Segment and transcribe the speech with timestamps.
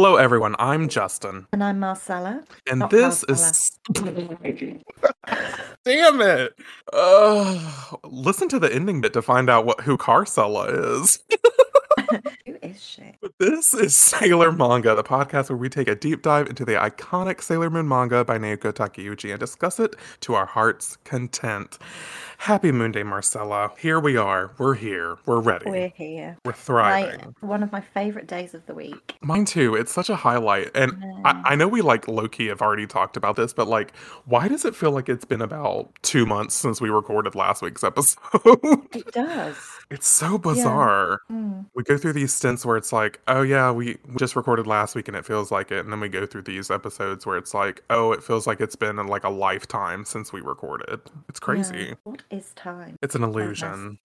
[0.00, 0.54] Hello, everyone.
[0.60, 2.44] I'm Justin, And I'm Marcella.
[2.70, 3.80] and Not this is.
[5.84, 6.54] Damn it!
[6.92, 11.18] Uh, listen to the ending bit to find out what who Carcella is.
[12.46, 13.02] Who is she?
[13.38, 17.42] This is Sailor Manga, the podcast where we take a deep dive into the iconic
[17.42, 21.76] Sailor Moon manga by Naoko Takeuchi and discuss it to our heart's content.
[22.40, 23.72] Happy Moon Day, Marcella.
[23.78, 24.52] Here we are.
[24.58, 25.18] We're here.
[25.26, 25.68] We're ready.
[25.68, 26.38] We're here.
[26.44, 27.34] We're thriving.
[27.40, 29.16] one of my favorite days of the week.
[29.20, 29.74] Mine too.
[29.74, 30.70] It's such a highlight.
[30.74, 33.94] And I, I know we like low key have already talked about this, but like,
[34.24, 37.82] why does it feel like it's been about two months since we recorded last week's
[37.82, 38.16] episode?
[38.94, 39.56] It does.
[39.90, 41.20] It's so bizarre.
[41.30, 41.66] Mm.
[41.74, 44.94] We go through these stints where it's like, oh yeah, we, we just recorded last
[44.94, 45.80] week and it feels like it.
[45.80, 48.76] And then we go through these episodes where it's like, oh, it feels like it's
[48.76, 51.00] been like a lifetime since we recorded.
[51.28, 51.88] It's crazy.
[51.88, 51.94] Yeah.
[52.04, 52.96] What is time?
[53.02, 53.98] It's an illusion.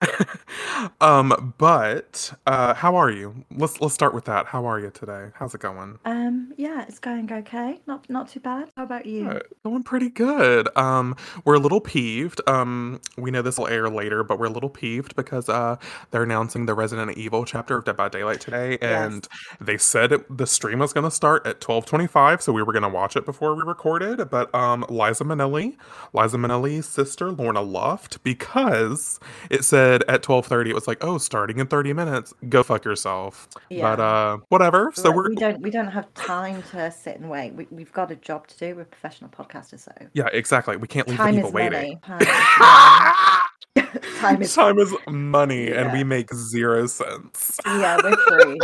[1.01, 3.45] um, but uh how are you?
[3.55, 4.45] Let's let's start with that.
[4.45, 5.29] How are you today?
[5.35, 5.99] How's it going?
[6.05, 7.79] Um, yeah, it's going okay.
[7.87, 8.69] Not not too bad.
[8.77, 9.41] How about you?
[9.63, 10.69] Going pretty good.
[10.77, 12.41] Um, we're a little peeved.
[12.47, 15.72] Um, we know this will air later, but we're a little peeved because uh,
[16.11, 19.27] they're announcing the Resident Evil chapter of Dead by Daylight today, and
[19.59, 22.73] they said it, the stream was going to start at twelve twenty-five, so we were
[22.73, 24.29] going to watch it before we recorded.
[24.29, 25.75] But um, Liza Minnelli,
[26.13, 31.17] Liza Minnelli's sister Lorna Luft, because it said at twelve thirty, it was like, oh,
[31.17, 32.33] starting in thirty minutes.
[32.49, 33.47] Go fuck yourself.
[33.69, 33.95] Yeah.
[33.95, 34.91] But uh, whatever.
[34.95, 37.53] So we're we don't we don't have time to sit and wait.
[37.53, 38.75] We, we've got a job to do.
[38.75, 40.77] We're professional podcasters, so yeah, exactly.
[40.77, 41.99] We can't leave the time people waiting.
[44.19, 44.75] Time is money.
[44.75, 48.59] time is money and we make zero cents yeah, we're free.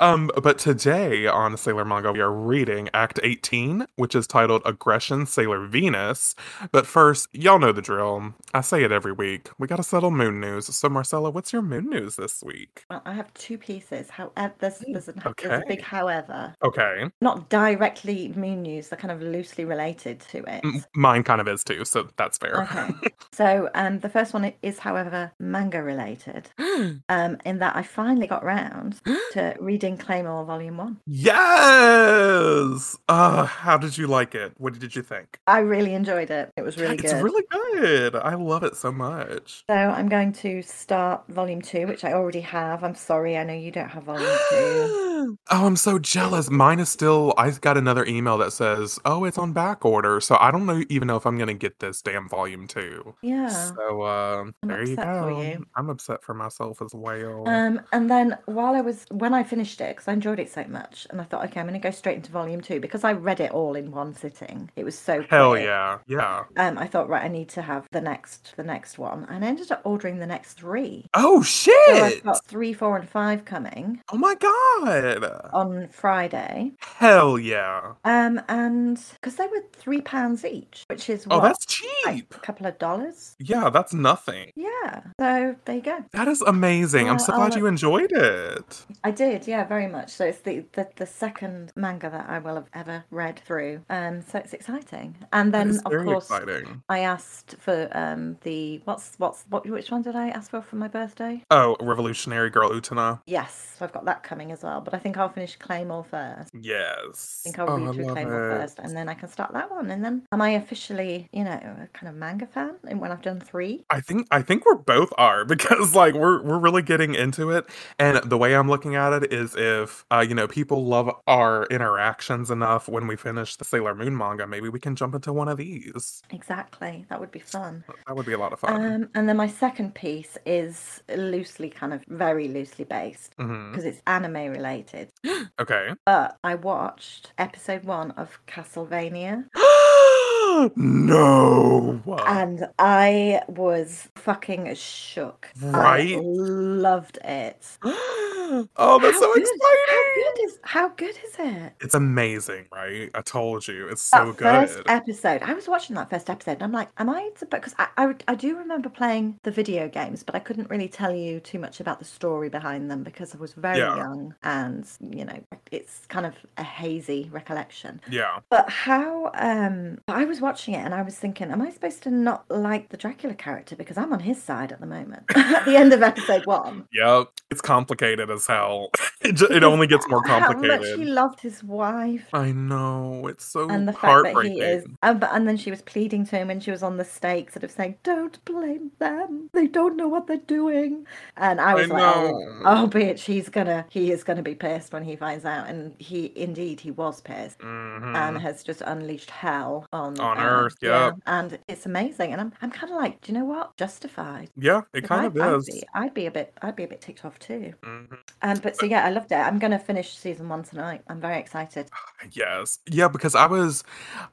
[0.00, 5.26] Um but today on sailor manga we are reading act 18 which is titled aggression
[5.26, 6.34] sailor venus
[6.72, 10.40] but first y'all know the drill i say it every week we gotta settle moon
[10.40, 14.10] news so marcella what's your moon news this week Well, I have two pieces.
[14.10, 15.62] However, there's there's, a, there's a Okay.
[15.68, 16.54] big however.
[16.64, 18.88] okay Not directly moon news.
[18.88, 20.60] They're kind of loosely related to it.
[20.64, 22.88] M- mine kind of is too so that's fair Okay.
[23.32, 26.50] So um, the first one is, however, manga related.
[27.08, 29.00] Um, in that I finally got round
[29.32, 30.98] to reading Claymore Volume One.
[31.06, 36.50] yes uh how did you like it what did you think I really enjoyed it.
[36.56, 37.12] It was really it's good.
[37.12, 41.86] It's really good i love it so much So I'm going to start Volume Two,
[41.86, 42.82] which I already have.
[42.84, 45.38] I'm sorry, I know you don't have Volume Two.
[45.50, 46.50] oh, I'm so jealous.
[46.50, 47.34] Mine is still.
[47.36, 50.82] I got another email that says, "Oh, it's on back order." So I don't know
[50.88, 53.14] even know if I'm gonna get this damn volume two.
[53.22, 53.48] Yeah.
[53.48, 55.40] So uh, there you go.
[55.40, 55.64] you.
[55.76, 57.48] I'm upset for myself as well.
[57.48, 60.64] Um, and then while I was when I finished it, because I enjoyed it so
[60.68, 63.12] much, and I thought, okay, I'm going to go straight into volume two because I
[63.12, 64.70] read it all in one sitting.
[64.76, 65.64] It was so Hell quick.
[65.64, 66.44] yeah, yeah.
[66.56, 69.48] Um, I thought, right, I need to have the next, the next one, and I
[69.48, 71.06] ended up ordering the next three.
[71.14, 71.74] Oh shit!
[71.88, 75.48] So I've got three, four, and five coming Oh my god!
[75.52, 76.72] on Friday.
[76.80, 77.92] Hell yeah!
[78.04, 81.66] Um, and because they were three pounds each, which is Oh, what, that's
[82.04, 82.34] like cheap.
[82.34, 83.34] a couple of dollars.
[83.38, 84.50] Yeah, that's nothing.
[84.56, 85.02] Yeah.
[85.20, 86.04] So there you go.
[86.12, 87.06] That is amazing.
[87.06, 88.86] I'm I'll- so I'll glad you enjoyed it.
[89.04, 90.10] I did, yeah, very much.
[90.10, 93.82] So it's the, the the second manga that I will have ever read through.
[93.90, 95.16] Um, so it's exciting.
[95.32, 96.82] And then of course exciting.
[96.88, 100.76] I asked for um the what's what's what which one did I ask for for
[100.76, 101.42] my birthday?
[101.50, 103.20] Oh, Revolutionary Girl Utena.
[103.26, 104.80] Yes, so I've got that coming as well.
[104.80, 106.50] But I think I'll finish Claymore first.
[106.54, 107.42] Yes.
[107.44, 108.58] I think I'll Oh, read through Claymore it.
[108.60, 109.90] first, and then I can start that one.
[109.90, 112.74] And then am I officially, you know, a kind of manga fan?
[112.88, 116.42] And when I've done three, I think I think we're both are because like we're
[116.42, 117.66] we're really getting into it,
[117.98, 121.66] and the way I'm looking at it is if uh, you know people love our
[121.66, 125.48] interactions enough when we finish the Sailor Moon manga, maybe we can jump into one
[125.48, 126.22] of these.
[126.30, 127.84] exactly, that would be fun.
[128.06, 128.84] That would be a lot of fun.
[128.84, 134.02] Um, and then my second piece is loosely, kind of very loosely based because it's
[134.06, 135.10] anime related.
[135.58, 135.90] Okay.
[136.06, 139.44] But I watched episode one of Castlevania
[140.76, 142.02] no.
[142.26, 145.48] and I was fucking shook.
[145.60, 146.16] Right?
[146.16, 147.78] I loved it.
[148.76, 149.58] oh, that's How so good- exciting!
[149.88, 151.72] How good is how good is it?
[151.80, 153.10] It's amazing, right?
[153.14, 154.68] I told you, it's so that good.
[154.68, 157.88] first episode, I was watching that first episode, and I'm like, "Am I?" Because I,
[157.96, 161.58] I, I do remember playing the video games, but I couldn't really tell you too
[161.58, 163.96] much about the story behind them because I was very Yeah.
[163.96, 168.00] young, and you know, it's kind of a hazy recollection.
[168.10, 168.38] yeah.
[168.50, 169.30] But how?
[169.34, 172.88] Um, I was watching it, and I was thinking, "Am I supposed to not like
[172.90, 176.02] the Dracula character because I'm on his side at the moment?" at the end of
[176.02, 177.28] episode one, Yep.
[177.50, 178.90] It's complicated as hell.
[179.22, 180.70] It, ju- it only gets more complicated.
[180.70, 182.26] How much he loved his wife.
[182.32, 184.52] I know it's so And the fact that heartbreaking.
[184.54, 186.96] he is, and, but, and then she was pleading to him when she was on
[186.96, 189.50] the stake, sort of saying, "Don't blame them.
[189.52, 191.06] They don't know what they're doing."
[191.36, 194.94] And I I was like, "Oh, oh, bitch, he's gonna, he is gonna be pissed
[194.94, 198.16] when he finds out." And he, indeed, he was pissed, Mhm.
[198.16, 202.32] and has just unleashed hell on On uh, Earth, yeah, and it's amazing.
[202.32, 203.76] And I'm, I'm kind of like, do you know what?
[203.76, 204.48] Justified.
[204.56, 205.66] yeah, it kind I'd, of I'd is.
[205.66, 207.74] be, I'd be a bit, I'd be a bit ticked off too.
[207.84, 208.16] Mhm.
[208.42, 209.36] Um, but so yeah, I loved it.
[209.36, 211.02] I'm gonna finish season one tonight.
[211.08, 211.88] I'm very excited.
[212.32, 212.78] Yes.
[212.90, 213.84] Yeah, because I was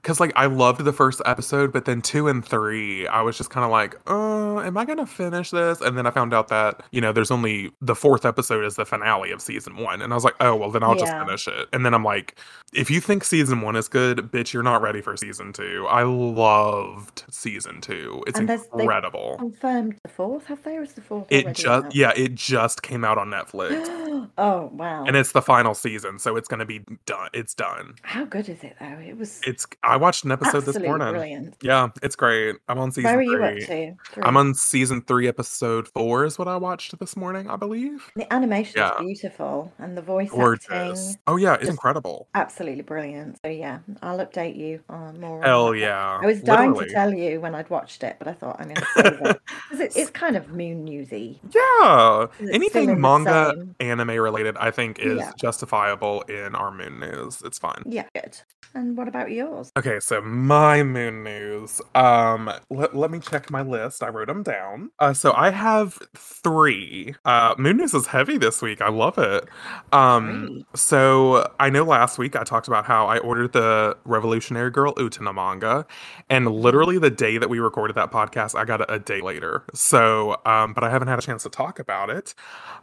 [0.02, 3.50] because like I loved the first episode, but then two and three, I was just
[3.50, 5.82] kind of like, oh, am I gonna finish this?
[5.82, 8.86] And then I found out that, you know, there's only the fourth episode is the
[8.86, 10.02] finale of season one.
[10.02, 11.26] And I was like, oh well then I'll just Yeah.
[11.26, 11.68] finish it.
[11.74, 12.40] And then I'm like,
[12.74, 15.86] if you think season one is good, bitch, you're not ready for season two.
[15.90, 18.24] I loved season two.
[18.28, 19.36] It's And there's- they- incredible.
[19.38, 20.78] Confirmed the fourth, have they?
[20.78, 21.96] Or is the fourth It already just out?
[21.96, 23.87] yeah, it just came out on Netflix.
[24.38, 25.06] oh wow!
[25.06, 27.30] And it's the final season, so it's gonna be done.
[27.34, 27.96] It's done.
[28.04, 29.00] How good is it though?
[29.06, 31.10] It was It's I watched an episode this morning.
[31.12, 31.56] brilliant.
[31.62, 32.56] Yeah, it's great.
[32.68, 33.62] I'm on season Where are three.
[33.62, 33.68] you up
[34.08, 34.14] to?
[34.14, 34.24] Three.
[34.24, 38.12] I'm on season three, episode four is what I watched this morning, I believe.
[38.16, 38.92] The animation Yeah.
[39.00, 40.70] is beautiful, and the voice Gorgeous.
[40.72, 42.28] acting Oh yeah, it's incredible.
[42.36, 43.40] absolutely brilliant.
[43.44, 45.42] So yeah, I'll update you on more.
[45.44, 45.78] Hell that.
[45.80, 46.20] yeah.
[46.22, 46.88] I was dying literally.
[46.90, 49.42] to tell you when I'd watched it, but I thought I'm going to save it
[49.70, 51.40] because it, it's kind of moon newsy.
[51.52, 52.24] Yeah.
[52.24, 55.32] It's still in Anything manga anime related, I think is Yeah.
[55.40, 57.42] justifiable in our moon news.
[57.46, 57.84] It's fine.
[57.86, 58.38] Yeah, good.
[58.74, 59.72] And what about yours?
[59.78, 61.82] Okay, so my moon news.
[61.96, 64.04] Um, let, let me check my list.
[64.04, 64.92] I wrote them down.
[65.00, 67.16] Uh, so I have three.
[67.26, 68.82] Uh, moon news is heavy this week.
[68.82, 69.46] I love it.
[69.92, 70.66] Um, Great.
[70.76, 75.34] so I know last week I talked about how I ordered the Revolutionary Girl Utena
[75.34, 75.86] manga,
[76.30, 79.64] and literally the day that we recorded that podcast, I got it a day later.
[79.74, 82.34] So, um, but I haven't had a chance to talk about it.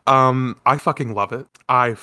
[0.07, 1.47] Um, I fucking love it.
[1.69, 1.95] I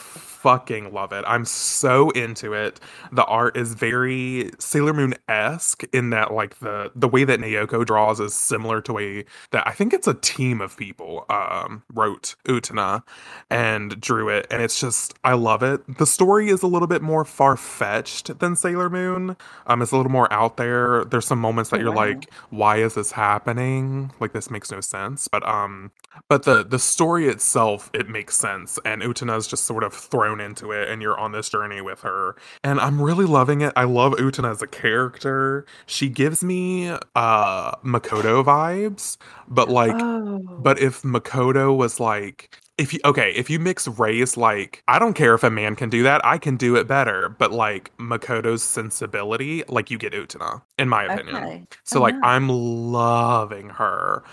[0.41, 1.23] fucking love it.
[1.27, 2.79] I'm so into it.
[3.11, 7.85] The art is very Sailor Moon esque in that, like the the way that Naoko
[7.85, 12.35] draws is similar to a that I think it's a team of people um wrote
[12.47, 13.03] Utena
[13.49, 15.97] and drew it, and it's just I love it.
[15.97, 19.35] The story is a little bit more far fetched than Sailor Moon.
[19.67, 21.05] Um, it's a little more out there.
[21.05, 24.11] There's some moments that Oh, you're like, why is this happening?
[24.19, 25.27] Like this makes no sense.
[25.27, 25.91] But um,
[26.29, 30.71] but the the story itself it makes sense and Utena's just sort of thrown into
[30.71, 33.73] it and you're on this journey with her and I'm really loving it.
[33.75, 35.65] I love Utena as a character.
[35.85, 39.17] She gives me uh Makoto vibes,
[39.47, 44.37] but like oh, but if Makoto was like if you okay, if you mix race
[44.37, 47.29] like I don't care if a man can do that, I can do it better,
[47.29, 51.35] but like Makoto's sensibility, like you get Utena in my opinion.
[51.35, 51.63] okay.
[51.83, 52.15] So like.
[52.23, 54.23] I'm loving her.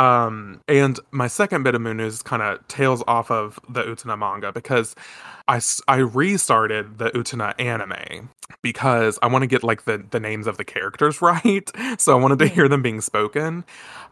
[0.00, 4.18] Um and my second bit of moon news kind of tails off of the Utena
[4.18, 4.96] manga because
[5.48, 5.56] I,
[5.88, 8.30] I restarted the Utena anime
[8.62, 11.70] because I want to get like the the names of the characters right.
[11.98, 13.64] So I wanted to hear them being spoken.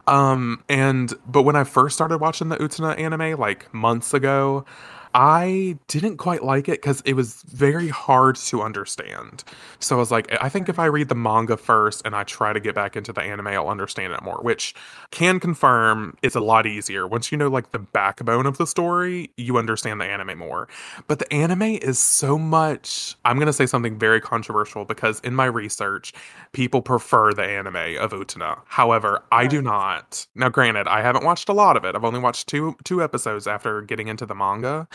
[0.07, 4.65] Um and but when I first started watching the Utena anime like months ago,
[5.13, 9.43] I didn't quite like it because it was very hard to understand.
[9.79, 12.53] So I was like, I think if I read the manga first and I try
[12.53, 14.75] to get back into the anime, I'll understand it more, which
[15.11, 17.07] can confirm it's a lot easier.
[17.07, 20.67] Once you know like the backbone of the story, you understand the anime more.
[21.07, 25.33] But the anime is so much, I'm going to say something very controversial because in
[25.33, 26.13] my research,
[26.51, 28.59] people prefer the anime of Utena.
[28.65, 30.27] However, I do not.
[30.35, 31.95] Now, granted, I haven't watched a lot of it.
[31.95, 34.87] I've only watched two two episodes after getting into the manga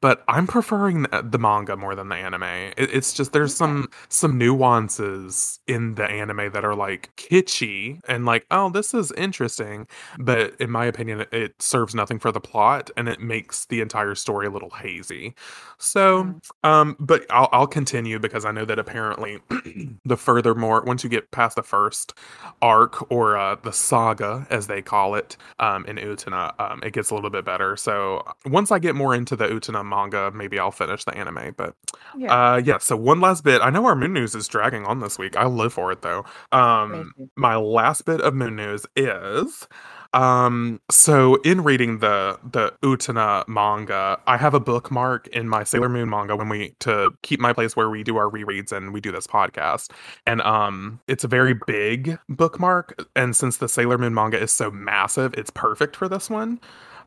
[0.00, 2.42] but I'm preferring the, the manga more than the anime.
[2.42, 8.24] It, it's just there's some some nuances in the anime that are like kitschy and
[8.24, 9.86] like oh this is interesting,
[10.18, 13.80] but in my opinion it, it serves nothing for the plot and it makes the
[13.80, 15.34] entire story a little hazy.
[15.78, 19.38] So um, but I'll I'll continue because I know that apparently
[20.04, 22.14] the furthermore once you get past the first
[22.62, 27.10] arc or uh, the saga as they call it um, in Utena, um, it gets
[27.10, 27.76] a little bit better.
[27.76, 31.54] So once I get more into the Utena manga, maybe I'll finish the anime.
[31.56, 31.74] But
[32.16, 32.78] yeah, uh, yeah.
[32.78, 33.60] So one last bit.
[33.62, 35.36] I know our moon news is dragging on this week.
[35.36, 36.24] I live for it though.
[36.52, 39.66] Um, my last bit of moon news is
[40.14, 45.88] um so in reading the the utena manga i have a bookmark in my sailor
[45.88, 49.02] moon manga when we to keep my place where we do our rereads and we
[49.02, 49.90] do this podcast
[50.26, 54.70] and um it's a very big bookmark and since the sailor moon manga is so
[54.70, 56.58] massive it's perfect for this one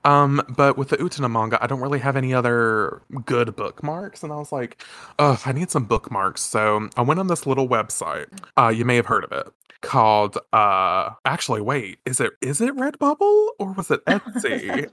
[0.04, 4.32] um, but with the Utena manga, I don't really have any other good bookmarks, and
[4.32, 4.84] I was like,
[5.20, 8.28] "Ugh, I need some bookmarks." So I went on this little website.
[8.58, 9.48] Uh, you may have heard of it
[9.82, 10.38] called.
[10.54, 14.90] Uh, actually, wait, is it is it Redbubble or was it Etsy?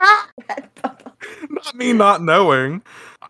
[1.50, 2.82] not me not knowing.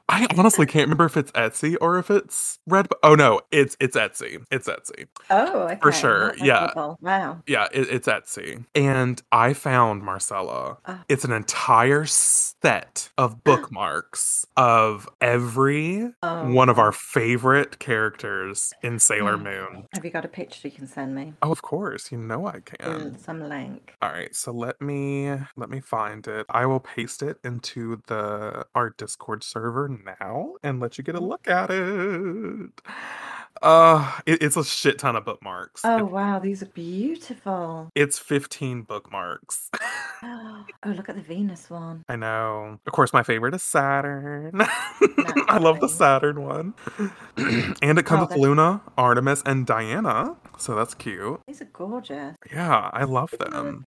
[0.08, 2.88] I honestly can't remember if it's Etsy or if it's Red.
[3.02, 4.44] Oh no, it's it's Etsy.
[4.50, 5.06] It's Etsy.
[5.30, 5.78] Oh, okay.
[5.80, 6.34] For sure.
[6.36, 6.72] Yeah.
[7.00, 7.42] Wow.
[7.46, 8.64] Yeah, it, it's Etsy.
[8.74, 10.78] And I found Marcella.
[10.86, 11.00] Oh.
[11.08, 18.98] It's an entire set of bookmarks of every Oh, one of our favorite characters in
[18.98, 19.42] Sailor Mm.
[19.42, 19.86] Moon.
[19.94, 21.34] Have you got a picture you can send me?
[21.42, 22.10] Oh, of course.
[22.12, 23.18] You know I can.
[23.18, 23.94] Some link.
[24.02, 26.46] All right, so let me let me find it.
[26.50, 31.20] I will paste it into the our Discord server now and let you get a
[31.20, 31.20] Mhm.
[31.20, 32.70] look at it.
[33.62, 35.82] Uh, it- it's a shit ton of bookmarks.
[35.84, 37.90] Oh It- wow, these are beautiful.
[37.94, 39.70] it's 15 bookmarks.
[40.22, 42.04] Oh, look at the Venus one.
[42.06, 42.78] I know.
[42.86, 44.52] Of course, my favorite is Saturn.
[45.48, 46.74] I love the Saturn one.
[47.38, 50.36] and it comes Oh, with Luna, Artemis, and Diana.
[50.58, 51.40] So that's cute.
[51.46, 52.36] These are gorgeous.
[52.52, 53.84] Yeah, I love Look at the them.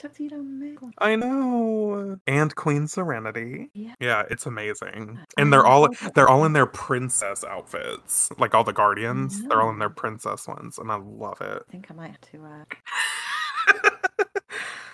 [0.98, 2.18] I know.
[2.25, 3.70] And Queen Serenity.
[3.75, 3.94] Yeah.
[4.00, 5.20] Yeah, it's amazing.
[5.38, 8.32] And they're all all they're all in their princess outfits.
[8.39, 11.63] Like all the guardians, they're all in their princess ones, and I love it.
[11.67, 12.63] I think I might have to uh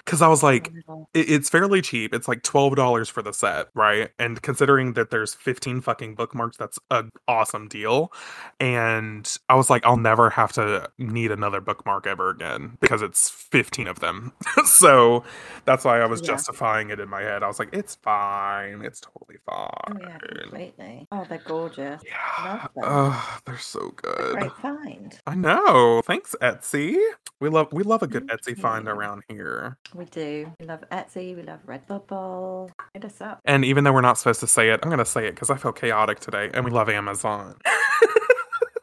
[0.10, 0.72] Cuz I was like
[1.14, 2.14] it, it's fairly cheap.
[2.16, 4.10] It's like $12 for the set, right?
[4.18, 8.12] And considering that there's 15 fucking bookmarks, that's an awesome deal.
[8.60, 13.30] And I was like I'll never have to need another bookmark ever again because it's
[13.30, 14.32] 15 of them.
[14.66, 15.24] so
[15.66, 16.28] that's why I was Yeah.
[16.28, 17.44] justifying it in my head.
[17.44, 18.82] I was like it's fine.
[18.84, 20.00] It's totally Oh fine.
[20.02, 21.08] yeah, completely.
[21.12, 22.02] Oh, they're gorgeous.
[22.06, 22.68] Yeah.
[22.82, 24.34] Oh, they're so good.
[24.40, 25.20] Great find.
[25.28, 26.02] I know.
[26.06, 26.98] Thanks, Etsy.
[27.40, 29.78] We love we love a good Thank Etsy find around here.
[30.00, 30.50] We do.
[30.62, 31.36] We love Etsy.
[31.36, 32.72] We love Redbubble.
[32.94, 33.42] Hit us up.
[33.44, 35.58] And even though we're not supposed to say it, I'm gonna say it because I
[35.58, 36.50] feel chaotic today.
[36.54, 37.58] And we love Amazon.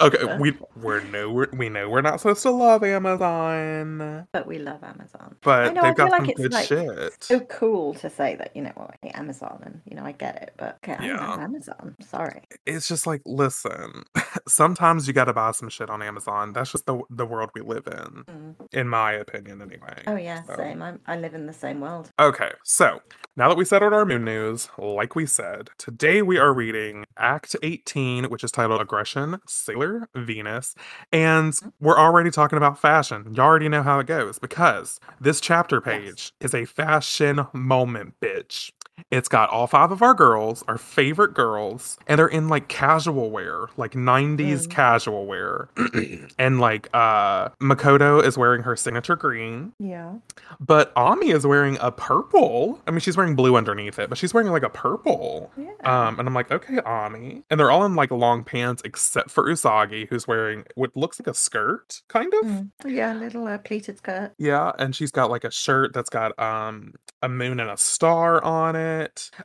[0.00, 4.58] okay, we we're no we're, we know we're not supposed to love Amazon, but we
[4.58, 5.36] love Amazon.
[5.42, 7.24] but I know, I they've got feel like some it's good like shit.
[7.24, 10.12] So cool to say that, you know, well, I hate Amazon and, you know, I
[10.12, 11.28] get it, but okay, I Yeah.
[11.30, 11.96] love Amazon.
[12.00, 12.42] Sorry.
[12.66, 14.04] It's just like, listen,
[14.48, 16.52] sometimes you got to buy some shit on Amazon.
[16.52, 18.54] That's just the the world we live in, Mm.
[18.72, 20.02] in my opinion, anyway.
[20.06, 20.82] Oh, yeah, So- same.
[20.82, 22.10] I'm, I live in the same world.
[22.18, 23.00] Okay, so
[23.36, 27.56] now that we settled our moon news, like we said, today we are reading Act
[27.62, 30.74] 18, which is titled Aggression, Sailor Venus.
[31.12, 31.68] And Mm-hmm.
[31.80, 33.32] we're already talking about fashion.
[33.34, 35.84] You already know how it goes because this chapter Yes.
[35.84, 38.70] page is a fashion moment, bitch.
[39.10, 43.30] It's got all five of our girls, our favorite girls, and they're in like casual
[43.30, 44.70] wear, like 90s Mm.
[44.70, 45.68] casual wear.
[46.38, 49.72] and like uh Makoto is wearing her signature green.
[49.78, 50.14] Yeah.
[50.60, 52.80] But Ami is wearing a purple.
[52.86, 55.50] I mean, she's wearing blue underneath it, but she's wearing like a purple.
[55.56, 55.70] Yeah.
[55.84, 57.42] Um, and I'm like, okay, Ami.
[57.50, 61.26] And they're all in like long pants except for Usagi, who's wearing what looks like
[61.26, 62.44] a skirt, kind of.
[62.44, 62.70] Mm.
[62.86, 64.32] Yeah, a little uh, pleated skirt.
[64.38, 68.42] Yeah, and she's got like a shirt that's got um a moon and a star
[68.44, 68.83] on it.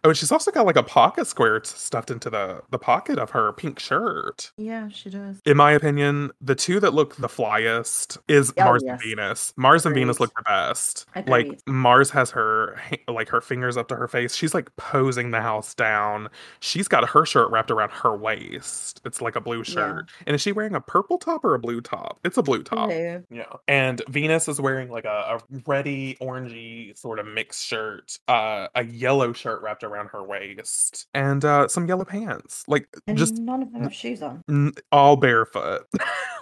[0.04, 3.30] Oh, and she's also got like a pocket square stuffed into the the pocket of
[3.32, 4.52] her pink shirt.
[4.58, 5.42] Yeah, she does.
[5.46, 8.92] In my opinion, the two that look the flyest is Oh, Mars yes.
[8.92, 9.54] and Venus.
[9.58, 11.06] Mars and Venus look the best.
[11.16, 11.32] Agreed.
[11.32, 14.36] Like Mars has her like her fingers up to her face.
[14.36, 16.30] She's like posing the house down.
[16.60, 19.02] She's got her shirt wrapped around her waist.
[19.06, 20.10] It's like a blue shirt.
[20.28, 22.20] And is she wearing a purple top or a blue top?
[22.24, 22.90] It's a blue top.
[22.90, 23.24] Blue.
[23.32, 23.44] Yeah.
[23.68, 28.84] And Venus is wearing like a, a reddy, orangey sort of mixed shirt, uh, a
[28.84, 32.64] yellow shirt wrapped around her waist, and uh, some yellow pants.
[32.68, 34.44] Like And just none of them have shoes on.
[34.50, 35.88] n- all barefoot.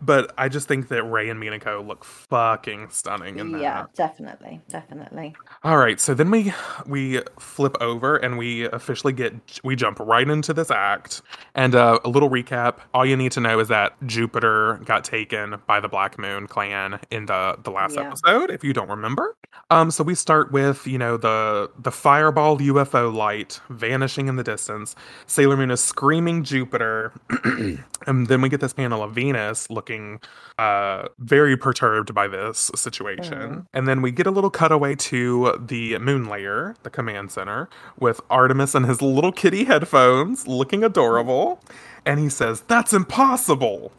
[0.00, 3.60] but I just think that Ray and Minako look fucking stunning in that.
[3.60, 4.60] Yeah, definitely.
[4.68, 5.34] Definitely.
[5.64, 6.52] All right, so then we
[6.86, 9.34] we flip over and we officially get
[9.64, 11.22] we jump right into this act.
[11.54, 15.56] And uh, a little recap: all you need to know is that Jupiter got taken
[15.66, 18.08] by the Black Moon clan in the the last Yeah.
[18.08, 18.50] episode.
[18.50, 19.36] If you don't remember,
[19.70, 24.42] um, so we start with you know the the fireball UFO light vanishing in the
[24.44, 24.94] distance.
[25.26, 27.12] Sailor Moon is screaming Jupiter,
[28.06, 30.20] and then we get this panel of Venus looking
[30.58, 33.32] uh very perturbed by this situation.
[33.34, 33.66] Mhm.
[33.72, 38.20] And then we get a little cutaway to the moon layer, the command center, with
[38.30, 41.60] Artemis and his little kitty headphones looking adorable.
[42.04, 43.92] And he says, That's impossible.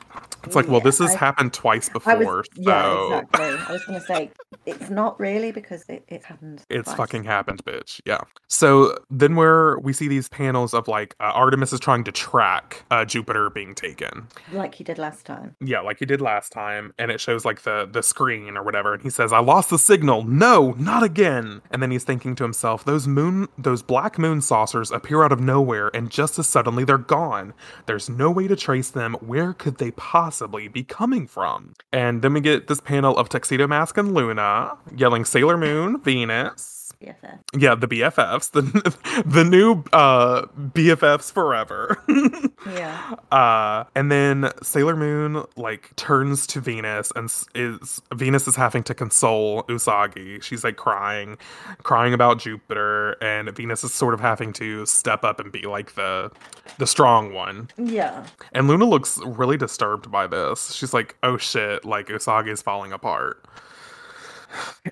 [0.43, 2.17] It's like, well, this has I- happened twice before.
[2.17, 3.45] was, yeah, so exactly.
[3.45, 4.31] I was going to say
[4.65, 6.61] it's not really because it, it happened.
[6.69, 6.97] It's twice.
[6.97, 8.01] fucking happened, bitch.
[8.05, 8.21] Yeah.
[8.47, 12.83] So then we're we see these panels of like uh, Artemis is trying to track
[12.91, 14.27] uh, Jupiter being taken.
[14.51, 15.55] like he did last time.
[15.61, 18.93] Yeah, like he did last time, and it shows like the the screen or whatever,
[18.93, 20.23] and he says, "I lost the signal.
[20.23, 24.91] No, not again." And then he's thinking to himself, "Those moon, those black moon saucers
[24.91, 27.53] appear out of nowhere, and just as suddenly they're gone.
[27.85, 29.13] There's no way to trace them.
[29.21, 30.32] Where could they possibly
[30.67, 31.73] be coming from?
[31.91, 36.82] And then we get this panel of Tuxedo Mask and Luna yelling Sailor Moon, Venus.
[37.03, 37.39] BFF.
[37.57, 42.01] Yeah, the BFFs, the the new uh, BFFs forever.
[42.71, 43.15] Yeah.
[43.31, 48.93] Uh, and then Sailor Moon like turns to Venus and is Venus is having to
[48.93, 50.41] console Usagi.
[50.41, 51.37] She's like crying,
[51.83, 55.95] crying about Jupiter, and Venus is sort of having to step up and be like
[55.95, 56.31] the
[56.77, 57.69] the strong one.
[57.77, 58.25] Yeah.
[58.53, 60.71] And Luna looks really disturbed by this.
[60.73, 61.83] She's like, "Oh shit!
[61.85, 63.43] Like Usagi is falling apart."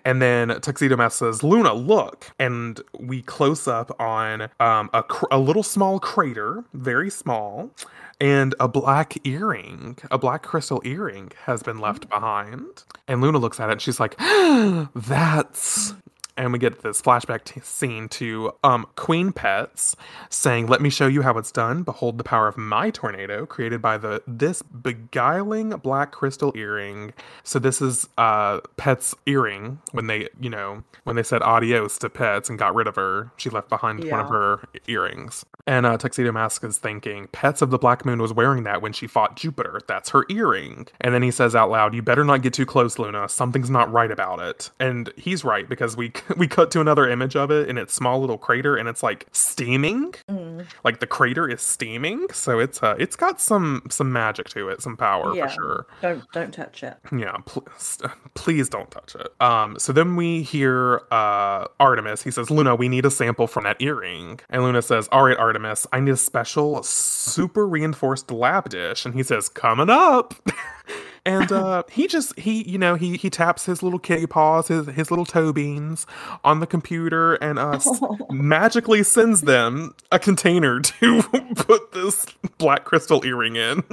[0.05, 5.25] And then Tuxedo Mask says, "Luna, look!" And we close up on um, a cr-
[5.31, 7.72] a little small crater, very small,
[8.20, 12.84] and a black earring, a black crystal earring, has been left behind.
[13.08, 14.15] And Luna looks at it, and she's like,
[14.96, 15.93] "That's."
[16.38, 19.96] And we get this flashback t- scene to um, Queen Petz
[20.30, 21.84] saying, "Let me show you how it's done.
[21.84, 27.60] Behold the power of my tornado, created by the this beguiling black crystal earring." So
[27.60, 32.50] this is uh, Petz' earring when they, you know, when they said adios to Petz
[32.50, 33.32] and got rid of her.
[33.38, 35.46] She left behind one of her earrings.
[35.68, 38.94] And uh, Tuxedo Mask is thinking, Petz of the Black Moon was wearing that when
[38.94, 39.80] she fought Jupiter.
[39.88, 40.88] That's her earring.
[41.00, 43.30] And then he says out loud, "You better not get too close, Luna.
[43.30, 47.36] Something's not right about it." And he's right because we we cut to another image
[47.36, 50.13] of it in its small little crater, and it's like steaming.
[50.30, 50.66] Mm.
[50.84, 54.82] Like the crater is steaming, so it's uh, it's got some some magic to it,
[54.82, 55.48] some power Yeah.
[55.48, 55.86] for sure.
[56.01, 56.98] Don't don't touch it.
[57.12, 59.30] Yeah, pl- st- please don't touch it.
[59.42, 62.24] Um, so then we hear uh Artemis.
[62.24, 65.38] He says, "Luna, we need a sample from that earring." And Luna says, "All right,
[65.38, 70.34] Artemis, I need a special, super reinforced lab dish." And he says, "Coming up."
[71.25, 74.88] and uh, he just he you know he he taps his little kitty paws, his
[74.88, 76.05] his little toe beans
[76.43, 81.21] on the computer, and uh, s- magically sends them a container to
[81.55, 82.25] put this
[82.57, 83.83] black crystal earring in.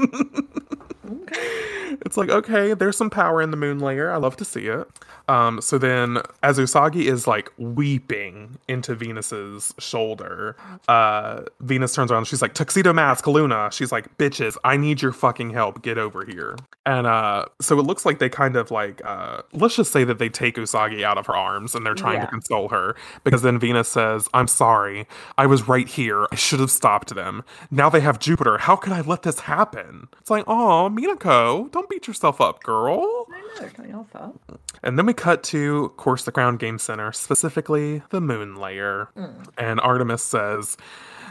[2.05, 4.11] It's like, okay, there's some power in the moon layer.
[4.11, 4.87] I love to see it.
[5.27, 10.57] Um, so then, as Usagi is like weeping into Venus's shoulder,
[10.87, 12.27] uh, Venus turns around.
[12.27, 13.71] She's like, Tuxedo Mask, Luna.
[13.73, 15.83] She's like, bitches, I need your fucking help.
[15.83, 16.57] Get over here.
[16.87, 20.19] And uh, so it looks like they kind of like, uh, let's just say that
[20.19, 23.59] they take Usagi out of her arms and they're trying to console her because then
[23.59, 25.07] Venus says, I'm sorry.
[25.37, 26.27] I was right here.
[26.33, 27.45] I should have stopped them.
[27.71, 28.57] Now they have Jupiter.
[28.57, 30.09] How could I let this happen?
[30.19, 33.27] It's like, oh, Minako, don't beat yourself up, girl.
[33.29, 34.41] No, no, it's not your fault.
[34.83, 39.09] And then we cut to, of course, the Crown Game Center, specifically the moon layer.
[39.17, 39.47] Mm.
[39.57, 40.77] And Artemis says,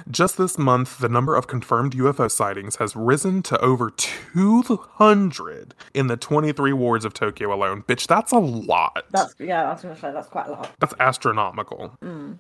[0.10, 6.08] just this month, the number of confirmed UFO sightings has risen to over 200 in
[6.08, 7.84] the 23 wards of Tokyo alone.
[7.84, 9.06] Bitch, that's a lot.
[9.12, 9.68] That's yeah.
[9.68, 10.72] I was gonna say that's quite a lot.
[10.80, 11.98] That's astronomical.
[12.04, 12.38] Ooh,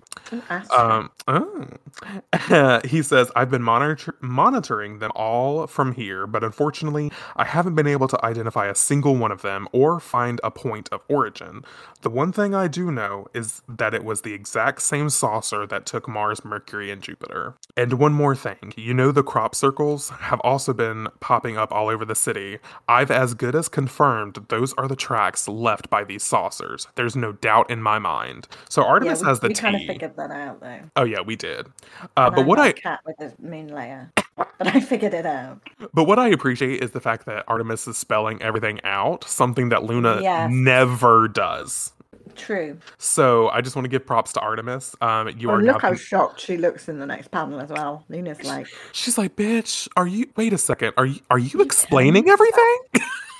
[0.49, 0.77] Astro.
[0.77, 2.81] Um, oh.
[2.85, 7.87] he says, I've been monitor- monitoring them all from here, but unfortunately, I haven't been
[7.87, 11.63] able to identify a single one of them or find a point of origin.
[12.01, 15.85] The one thing I do know is that it was the exact same saucer that
[15.85, 17.46] took Mars, Mercury, and Jupiter.
[17.75, 21.89] And one more thing you know, the crop circles have also been popping up all
[21.89, 22.59] over the city.
[22.87, 26.87] I've as good as confirmed those are the tracks left by these saucers.
[26.95, 28.47] There's no doubt in my mind.
[28.69, 30.79] So yeah, Artemis we, has the we kind of figured that out though.
[30.95, 31.67] Oh yeah, we did.
[32.15, 35.59] Uh, but I'm what I cat with a moon layer, but I figured it out.
[35.93, 39.83] but what I appreciate is the fact that Artemis is spelling everything out, something that
[39.83, 40.49] Luna Yes.
[40.51, 41.93] never does.
[42.37, 42.77] True.
[42.97, 44.95] So I just want to give props to Artemis.
[45.01, 47.69] Um, you Oh, are look how con- shocked she looks in the next panel as
[47.69, 48.05] well.
[48.09, 50.29] Luna's like, She's like, "Bitch, are you?
[50.35, 50.93] Wait a second.
[50.97, 51.19] Are you?
[51.29, 52.77] Are you explaining everything?"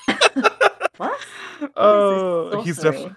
[0.97, 1.19] what?
[1.75, 3.15] Oh, he's definitely.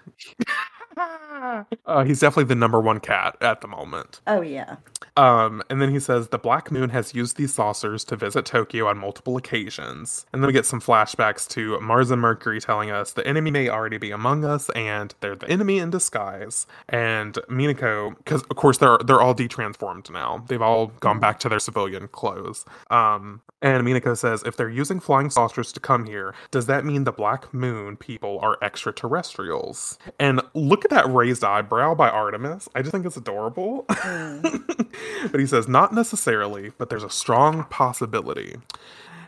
[0.97, 4.21] Uh, he's definitely the number one cat at the moment.
[4.27, 4.77] Oh yeah.
[5.17, 8.87] Um, and then he says the Black Moon has used these saucers to visit Tokyo
[8.87, 10.25] on multiple occasions.
[10.31, 13.69] And then we get some flashbacks to Mars and Mercury telling us the enemy may
[13.69, 16.65] already be among us, and they're the enemy in disguise.
[16.87, 20.45] And Minako, because of course they're they're all detransformed now.
[20.47, 22.65] They've all gone back to their civilian clothes.
[22.89, 27.03] Um, and Minako says if they're using flying saucers to come here, does that mean
[27.03, 29.99] the Black Moon people are extraterrestrials?
[30.19, 32.69] And look at that raised eyebrow by Artemis.
[32.75, 33.85] I just think it's adorable.
[33.89, 34.91] Mm.
[35.31, 38.57] but he says, not necessarily, but there's a strong possibility.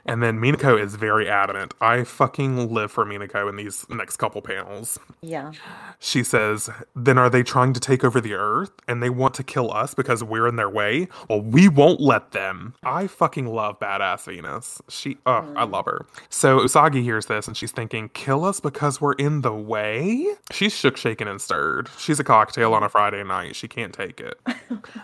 [0.05, 1.73] And then Minako is very adamant.
[1.79, 4.99] I fucking live for Minako in these next couple panels.
[5.21, 5.53] Yeah.
[5.99, 9.43] She says, Then are they trying to take over the earth and they want to
[9.43, 11.07] kill us because we're in their way?
[11.29, 12.75] Well, we won't let them.
[12.83, 14.81] I fucking love badass Venus.
[14.89, 15.71] She, oh, I mm.
[15.71, 16.05] love her.
[16.29, 20.27] So Usagi hears this and she's thinking, Kill us because we're in the way?
[20.51, 21.89] She's shook, shaken, and stirred.
[21.97, 23.55] She's a cocktail on a Friday night.
[23.55, 24.37] She can't take it.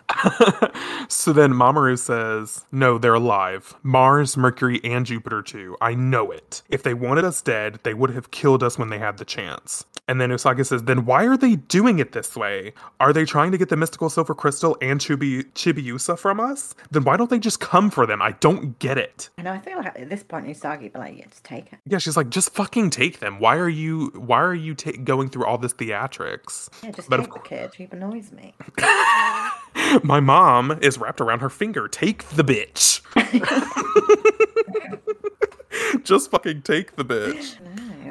[1.08, 3.76] so then Mamoru says, No, they're alive.
[3.84, 5.78] Mars, Mercury, and Jupiter too.
[5.82, 6.62] I know it.
[6.70, 9.86] If they wanted us dead, they would have killed us when they had the chance.
[10.08, 12.74] And then Usagi says, then why are they doing it this way?
[13.00, 16.74] Are they trying to get the mystical silver crystal and Chibi- Chibiusa from us?
[16.90, 18.20] Then why don't they just come for them?
[18.20, 19.30] I don't get it.
[19.38, 19.52] I know.
[19.54, 21.80] I feel like at this point, Usagi be like, yeah, just take it.
[21.86, 23.40] Yeah, she's like, just fucking take them.
[23.40, 24.08] Why are you?
[24.16, 26.70] Why are you ta- going through all this theatrics?
[26.84, 27.74] Yeah, just But of take the kid.
[27.76, 28.56] He annoys me.
[30.04, 31.88] My mom is wrapped around her finger.
[31.88, 33.02] Take the bitch.
[36.04, 37.58] just fucking take the bitch.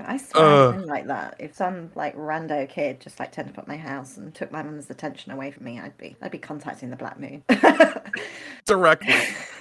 [0.08, 0.68] I swear Uh.
[0.70, 1.36] I'd been like that.
[1.38, 4.62] If some like rando kid just like turned up at my house and took my
[4.62, 7.44] mum's attention away from me, I'd be I'd be contacting the Black Moon.
[8.66, 9.14] Directly.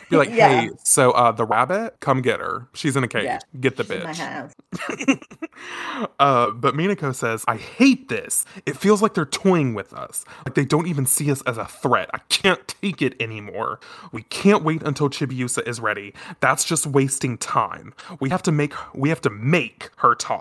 [0.09, 0.61] Be like, Yeah.
[0.61, 2.67] hey, so uh the rabbit, come get her.
[2.73, 3.25] She's in a cage.
[3.25, 4.17] Yeah, Get the She's in my bitch.
[4.17, 4.53] house.
[6.19, 8.45] uh, but Minako says, I hate this.
[8.65, 10.23] It feels like they're toying with us.
[10.45, 12.09] Like they don't even see us as a threat.
[12.13, 13.79] I can't take it anymore.
[14.11, 16.13] We can't wait until Chibiusa is ready.
[16.39, 17.93] That's just wasting time.
[18.19, 20.36] We have to make we have to make her talk.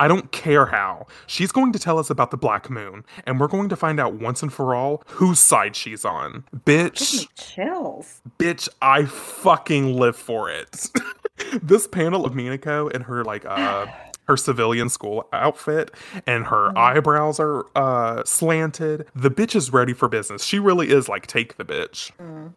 [0.00, 1.06] I don't care how.
[1.26, 4.14] She's going to tell us about the Black Moon, and we're going to find out
[4.14, 6.44] once and for all whose side she's on.
[6.64, 8.20] Bitch, chills.
[8.38, 10.90] bitch, I fucking live for it.
[11.62, 13.86] this panel of Minako and her like uh
[14.26, 15.90] her civilian school outfit
[16.26, 16.78] and her Mm-hmm.
[16.78, 19.06] eyebrows are uh slanted.
[19.14, 20.44] The bitch is ready for business.
[20.44, 22.10] She really is like take the bitch.
[22.18, 22.54] Mm.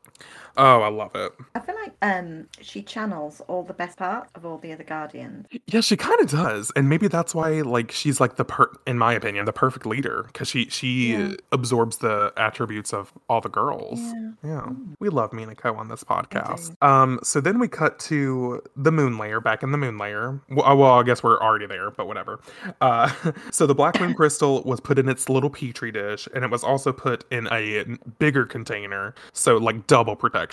[0.58, 1.34] Oh, I love it.
[1.56, 5.46] I feel like um she channels all the best part of all the other guardians.
[5.68, 8.98] Yeah, she kind of does, and maybe that's why, like, she's like the per, in
[8.98, 11.32] my opinion, the perfect leader because she she Yeah.
[11.52, 14.00] absorbs the attributes of all the girls.
[14.00, 14.32] Yeah.
[14.44, 16.76] Yeah, we love Minako on this podcast.
[16.82, 20.40] Um, so then we cut to the moon layer, back in the moon layer.
[20.50, 22.40] Well, uh, well I guess we're already there, but whatever.
[22.82, 23.12] Uh,
[23.52, 26.64] so the black moon crystal was put in its little petri dish, and it was
[26.64, 27.84] also put in a
[28.20, 30.47] bigger container, so like double protection,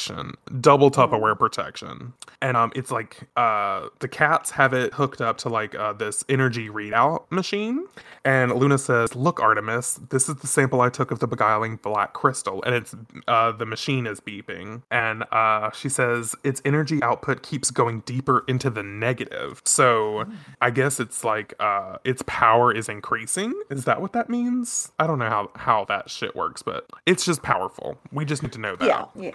[0.60, 2.12] double Tupperware protection.
[2.40, 6.24] And um, it's like uh, the cats have it hooked up to like uh, this
[6.28, 7.86] energy readout machine.
[8.24, 12.12] And Luna says, "Look, Artemis, this is the sample I took of the beguiling black
[12.12, 12.94] crystal, and it's
[13.28, 18.44] uh, the machine is beeping." And uh, she says its energy output keeps going deeper
[18.48, 19.60] into the negative.
[19.64, 20.26] So
[20.60, 23.54] I guess it's like uh, its power is increasing.
[23.70, 24.92] Is that what that means?
[24.98, 27.98] I don't know how how that shit works, but it's just powerful.
[28.12, 28.86] We just need to know that.
[28.86, 29.32] Yeah, yeah.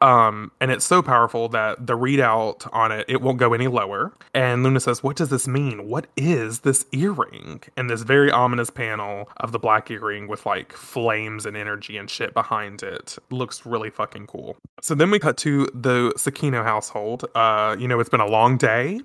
[0.00, 4.12] Um, and it's so powerful that the readout on it, it won't go any lower.
[4.34, 5.88] And Luna says, What does this mean?
[5.88, 7.62] What is this earring?
[7.76, 12.10] And this very ominous panel of the black earring with like flames and energy and
[12.10, 14.56] shit behind it looks really fucking cool.
[14.82, 17.24] So then we cut to the Tsukino household.
[17.34, 19.00] Uh, you know, it's been a long day,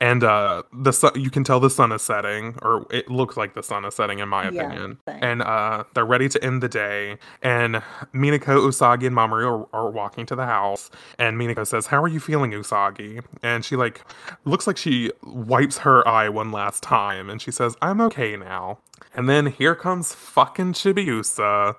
[0.00, 3.54] and uh the sun you can tell the sun is setting, or it looks like
[3.54, 4.98] the sun is setting in my opinion.
[5.08, 5.18] same.
[5.22, 7.16] And uh they're ready to end the day.
[7.42, 7.76] And
[8.14, 10.90] Minako, Usagi, and Mamoru are, are walking to the house.
[11.18, 13.24] And Minako says, How are you feeling, Usagi?
[13.42, 14.04] And she like
[14.44, 18.78] looks like she wipes her eye one last time and she says, I'm okay now.
[19.16, 21.76] And then here comes fucking Chibiusa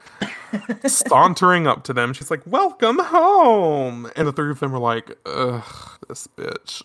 [0.89, 2.13] sauntering up to them.
[2.13, 4.09] She's like, Welcome home.
[4.15, 5.63] And the three of them are like, Ugh,
[6.07, 6.83] this bitch.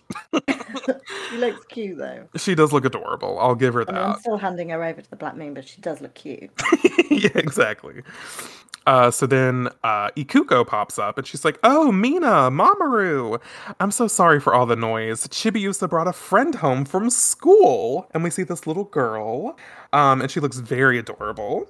[1.29, 2.27] She looks cute though.
[2.37, 3.39] she does look adorable.
[3.39, 4.19] I'll give her I mean, I'm that.
[4.19, 6.49] still handing her over to the Black Moon, but she does look cute.
[7.09, 8.03] yeah, exactly.
[8.87, 13.39] Uh, so then uh, Ikuko pops up and she's like, Oh, Mina, Mamoru,
[13.79, 15.27] I'm so sorry for all the noise.
[15.27, 18.07] Chibiusa brought a friend home from school.
[18.13, 19.57] And we see this little girl,
[19.93, 21.67] um, and she looks very adorable.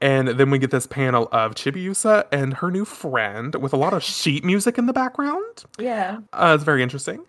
[0.00, 3.92] And then we get this panel of Chibiusa and her new friend with a lot
[3.92, 5.64] of sheet music in the background.
[5.78, 6.18] Yeah.
[6.32, 7.24] Uh, it's very interesting.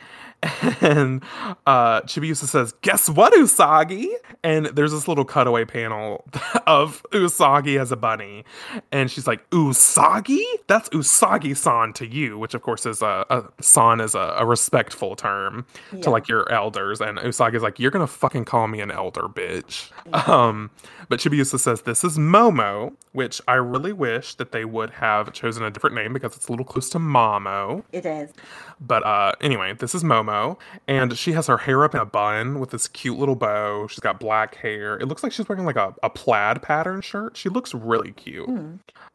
[0.81, 1.23] And
[1.65, 4.07] uh, Chibiusa says, Guess what, Usagi?
[4.43, 6.23] And there's this little cutaway panel
[6.67, 8.43] of Usagi as a bunny.
[8.91, 10.43] And she's like, Usagi?
[10.67, 14.45] That's Usagi san to you, which of course is a, a san is a, a
[14.45, 16.01] respectful term Yeah.
[16.01, 17.01] to like your elders.
[17.01, 19.89] And Usagi's like, You're going to fucking call me an elder, bitch.
[20.27, 20.69] Um,
[21.09, 25.63] but Chibiusa says, This is Momo, which I really wish that they would have chosen
[25.63, 27.83] a different name because it's a little close to Mamo.
[27.91, 28.31] It is.
[28.79, 30.57] But uh, anyway, this is Momo,
[30.87, 33.87] and she has her hair up in a bun with this cute little bow.
[33.87, 34.97] She's got black hair.
[34.97, 37.37] It looks like she's wearing like a, a plaid pattern shirt.
[37.37, 38.49] She looks really cute.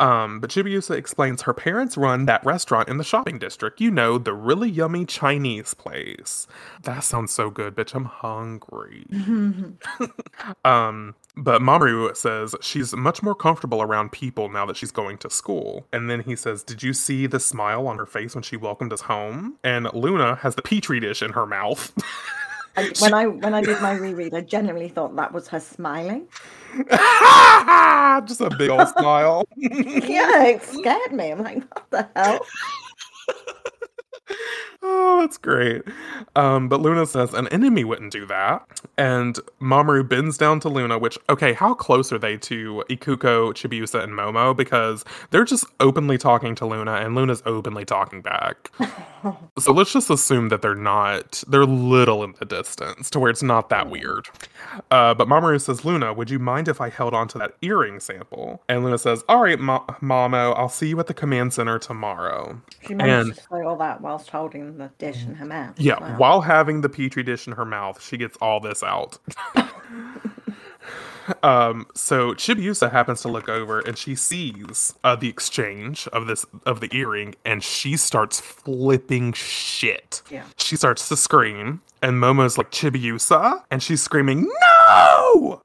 [0.00, 3.80] Um, but Chibiusa explains her parents run that restaurant in the shopping district.
[3.80, 6.46] You know, the really yummy Chinese place.
[6.82, 7.94] That sounds so good, bitch.
[7.94, 9.06] I'm hungry.
[10.64, 15.30] Um, but Mamoru says she's much more comfortable around people now that she's going to
[15.30, 15.86] school.
[15.92, 18.92] And then he says, Did you see the smile on her face when she welcomed
[18.92, 19.56] us home?
[19.62, 21.92] And Luna has the petri dish in her mouth.
[22.76, 26.28] And when I when I did my reread, I genuinely thought that was her smiling.
[28.26, 29.44] Just a big old smile.
[29.56, 31.32] Yeah, it scared me.
[31.32, 32.46] I'm like, what the hell?
[34.82, 35.82] Oh, that's great.
[36.36, 38.80] Um, but Luna says an enemy wouldn't do that.
[38.96, 44.02] And Mamoru bends down to Luna, which, okay, how close are they to Ikuko, Chibiusa,
[44.02, 44.56] and Momo?
[44.56, 48.70] Because they're just openly talking to Luna, and Luna's openly talking back.
[49.58, 53.42] so let's just assume that they're not, they're little in the distance to where it's
[53.42, 54.28] not that weird.
[54.90, 58.00] Uh, but Mamoru says, Luna, would you mind if I held on to that earring
[58.00, 58.62] sample?
[58.68, 62.60] And Luna says, All right, Ma- Mamo, I'll see you at the command center tomorrow.
[62.86, 65.78] She managed to say all that whilst holding the dish in her mouth.
[65.78, 66.16] Yeah, Wow.
[66.18, 69.18] while having the petri dish in her mouth, she gets all this out.
[71.42, 76.44] um, so Chibiusa happens to look over and she sees uh, the exchange of this
[76.66, 80.22] of the earring, and she starts flipping shit.
[80.30, 80.44] Yeah.
[80.56, 84.79] She starts to scream, and Momo's like Chibiusa, and she's screaming no,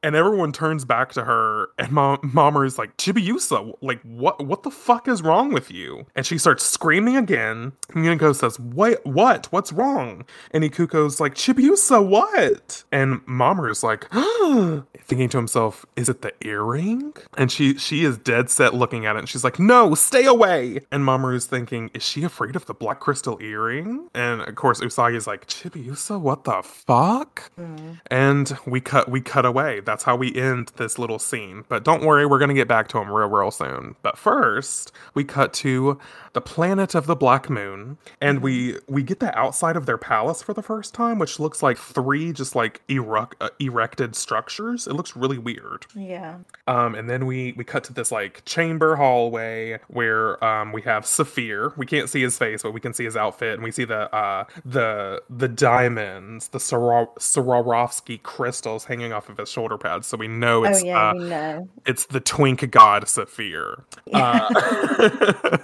[0.06, 4.70] and everyone turns back to her, and Mom- is like Chibiusa, like what what the
[4.70, 6.06] fuck is wrong with you?
[6.16, 7.74] And she starts screaming again.
[7.90, 9.04] Minako says, "What?
[9.06, 9.48] What?
[9.52, 14.08] What's wrong?" And Ikuko's like, "Chibiusa, what?" And Mommer is like,
[15.00, 19.16] thinking to himself, "Is it the earring?" And she she is dead set looking at
[19.16, 22.76] it, and she's like, "No, stay away!" And Mamoru's thinking, "Is she afraid of the
[22.76, 28.02] black crystal earring?" And of course, Usagi is like, "Chibiusa, what the fuck?" Mm.
[28.08, 29.80] And we cut we cut away.
[29.80, 31.64] That's how we end this little scene.
[31.70, 33.96] But don't worry, we're gonna get back to him real real soon.
[34.02, 35.98] But first, we cut to
[36.34, 40.42] the planet of the Black Moon, and we we get the outside of their palace
[40.44, 44.86] for the first time, which looks like three just like eruct, uh, erected structures.
[44.86, 45.86] It looks really weird.
[45.96, 46.40] Yeah.
[46.68, 51.06] Um, and then we we cut to this like chamber hallway where um, we have
[51.06, 51.72] Saphir.
[51.78, 54.14] We can't see his face, but we can see his outfit, and we see the
[54.14, 60.08] uh, the the diamonds, the Swarov- Swarovski crystals hanging off of his shoulder pads.
[60.08, 61.70] So we know it's oh yeah, uh, we know.
[61.86, 63.84] it's the twink god Saphir.
[64.14, 65.58] Uh,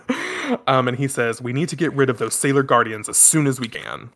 [0.68, 3.48] um, and he says, We need to get rid of those sailor guardians as soon
[3.48, 4.12] as we can.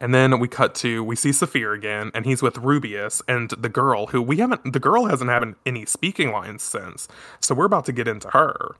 [0.00, 3.68] And then we cut to we see Saphir again, and he's with Rubius and the
[3.68, 7.08] girl who we haven't the girl hasn't had any speaking lines since.
[7.40, 8.76] So we're about to get into her.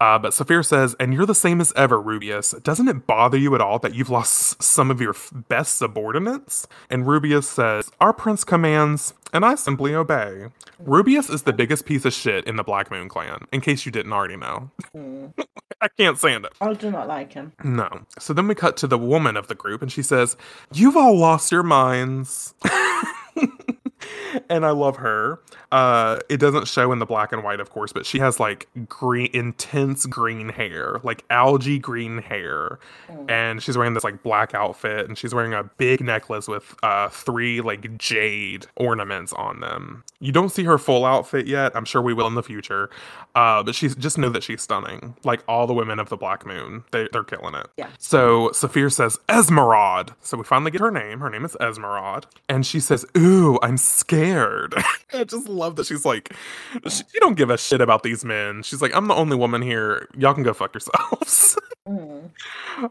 [0.00, 2.60] Uh, but Saphir says, and you're the same as ever, Rubius.
[2.62, 6.66] Doesn't it bother you at all that you've lost some of your f- best subordinates?
[6.88, 10.46] And Rubius says, Our prince commands, and I simply obey.
[10.82, 13.92] Rubius is the biggest piece of shit in the Black Moon clan, in case you
[13.92, 14.70] didn't already know.
[15.82, 16.52] I can't stand it.
[16.60, 17.52] I do not like him.
[17.62, 18.06] No.
[18.18, 20.36] So then we cut to the woman of the group, and she says,
[20.72, 22.54] You've all lost your minds.
[24.48, 25.40] and I love her.
[25.72, 28.68] Uh, it doesn't show in the black and white, of course, but she has like
[28.88, 32.78] green, intense green hair, like algae green hair,
[33.28, 37.08] and she's wearing this like black outfit, and she's wearing a big necklace with uh
[37.08, 40.04] three like jade ornaments on them.
[40.20, 41.72] You don't see her full outfit yet.
[41.74, 42.90] I'm sure we will in the future.
[43.34, 45.14] Uh, but she's just know that she's stunning.
[45.24, 47.68] Like all the women of the Black Moon, they they're killing it.
[47.76, 47.88] Yeah.
[47.98, 50.16] So Saphir says Esmeralda.
[50.20, 51.20] So we finally get her name.
[51.20, 54.19] Her name is Esmeralda, and she says, "Ooh, I'm scared."
[55.12, 56.34] I just love that she's like,
[56.84, 58.62] she, she don't give a shit about these men.
[58.62, 60.08] She's like, I'm the only woman here.
[60.16, 61.58] Y'all can go fuck yourselves.
[61.88, 62.30] Mm.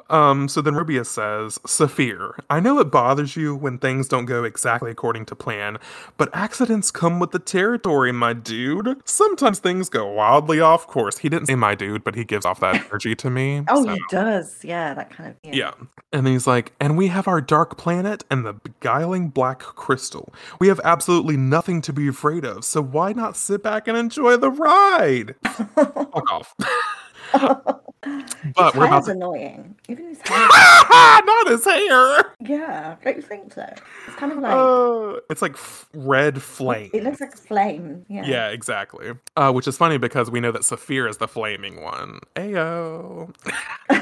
[0.09, 4.43] Um, so then Rubius says, Saphir, I know it bothers you when things don't go
[4.43, 5.77] exactly according to plan,
[6.17, 8.99] but accidents come with the territory, my dude.
[9.05, 11.19] Sometimes things go wildly off course.
[11.19, 13.63] He didn't say my dude, but he gives off that energy to me.
[13.67, 14.59] Oh, so- he does.
[14.63, 15.35] Yeah, that kind of.
[15.43, 15.55] Yeah.
[15.55, 15.71] yeah.
[16.11, 20.33] And then he's like, and we have our dark planet and the beguiling black crystal.
[20.59, 24.37] We have absolutely nothing to be afraid of, so why not sit back and enjoy
[24.37, 25.35] the ride?
[25.43, 26.55] Fuck off.
[27.33, 29.11] but we're about Hair's to.
[29.11, 29.75] annoying.
[29.87, 30.47] Even his hair.
[30.49, 32.35] Not his hair!
[32.41, 33.65] yeah, don't you think so?
[34.07, 36.89] It's kind of like Uh, it's like f- red flame.
[36.93, 38.05] it looks like a flame.
[38.09, 38.25] Yeah.
[38.25, 39.11] Yeah, exactly.
[39.35, 42.19] Uh, which is funny because we know that Saphir is the flaming one.
[42.35, 43.33] Ayo.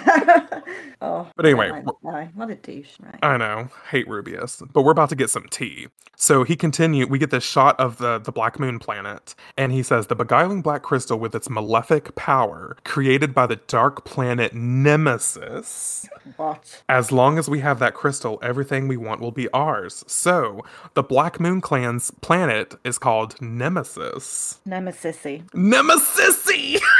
[1.01, 1.27] oh.
[1.35, 2.29] But anyway, I don't know.
[2.35, 3.19] what a douche, right?
[3.21, 5.87] I know, hate Rubius, but we're about to get some tea.
[6.19, 7.05] So he continue.
[7.07, 10.61] We get this shot of the the Black Moon planet, and he says the beguiling
[10.63, 12.75] black crystal with its malefic power,
[13.07, 16.09] created by the dark planet Nemesis.
[16.35, 16.83] what?
[16.89, 20.03] As long as we have that crystal, everything we want will be ours.
[20.07, 24.59] So the Black Moon clan's planet is called Nemesis.
[24.67, 25.49] Nemesisy.
[25.51, 26.81] Nemesisy.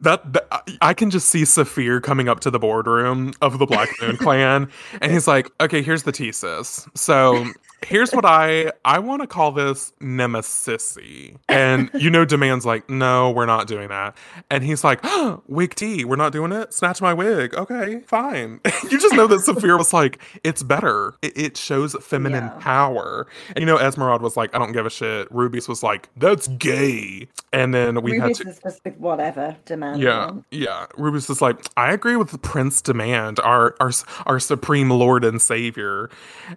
[0.00, 0.46] That, that
[0.80, 4.70] I- can just see Saphir coming up to the boardroom of the Black Moon Clan,
[5.02, 6.88] and he's like, "Okay, here's the tea, sis.
[6.94, 7.44] So
[7.84, 10.98] here's what I I want to call this nemesis
[11.48, 14.16] And you know, Demand's like, no, we're not doing that.
[14.50, 16.72] And he's like, oh, wig tea, we're not doing it.
[16.72, 17.54] Snatch my wig.
[17.54, 18.60] Okay, fine.
[18.90, 21.14] you just know that Saphir was like, it's better.
[21.22, 22.58] It, it shows feminine yeah.
[22.60, 23.26] power.
[23.48, 25.30] And you know, Esmeralda was like, I don't give a shit.
[25.30, 27.28] Rubius was like, that's gay.
[27.52, 30.00] And then we Rubius had to is just like, whatever demand.
[30.00, 30.86] Yeah, yeah.
[30.96, 33.90] Rubius is like, I agree with the Prince Demand, our our
[34.26, 36.10] our supreme lord and savior.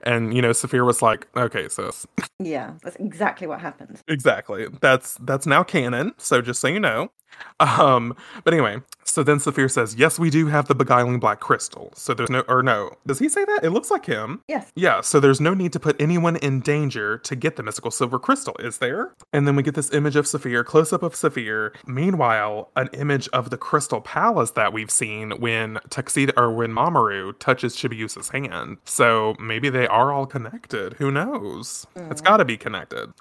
[0.03, 2.06] And you know, Saphir was like, okay, sis.
[2.39, 4.02] Yeah, that's exactly what happened.
[4.08, 4.67] Exactly.
[4.82, 6.13] That's that's now canon.
[6.17, 7.12] So just so you know.
[7.62, 8.15] Um,
[8.46, 8.78] but anyway,
[9.10, 11.92] so then Saphir says, Yes, we do have the beguiling black crystal.
[11.96, 13.62] So there's no, or no, does he say that?
[13.63, 14.42] It looks like him.
[14.48, 14.72] Yes.
[14.76, 18.20] Yeah, so there's no need to put anyone in danger to get the mystical silver
[18.20, 19.13] crystal, is there?
[19.34, 21.74] And then we get this image of Saphir, close up of Saphir.
[21.86, 27.38] Meanwhile, an image of the crystal palace that we've seen when Tuxedo, or when Mamoru
[27.39, 28.78] touches Chibiusa's hand.
[28.86, 30.94] So maybe they are all connected.
[30.94, 31.88] Who knows?
[31.96, 32.12] Mm.
[32.12, 33.12] It's gotta be connected.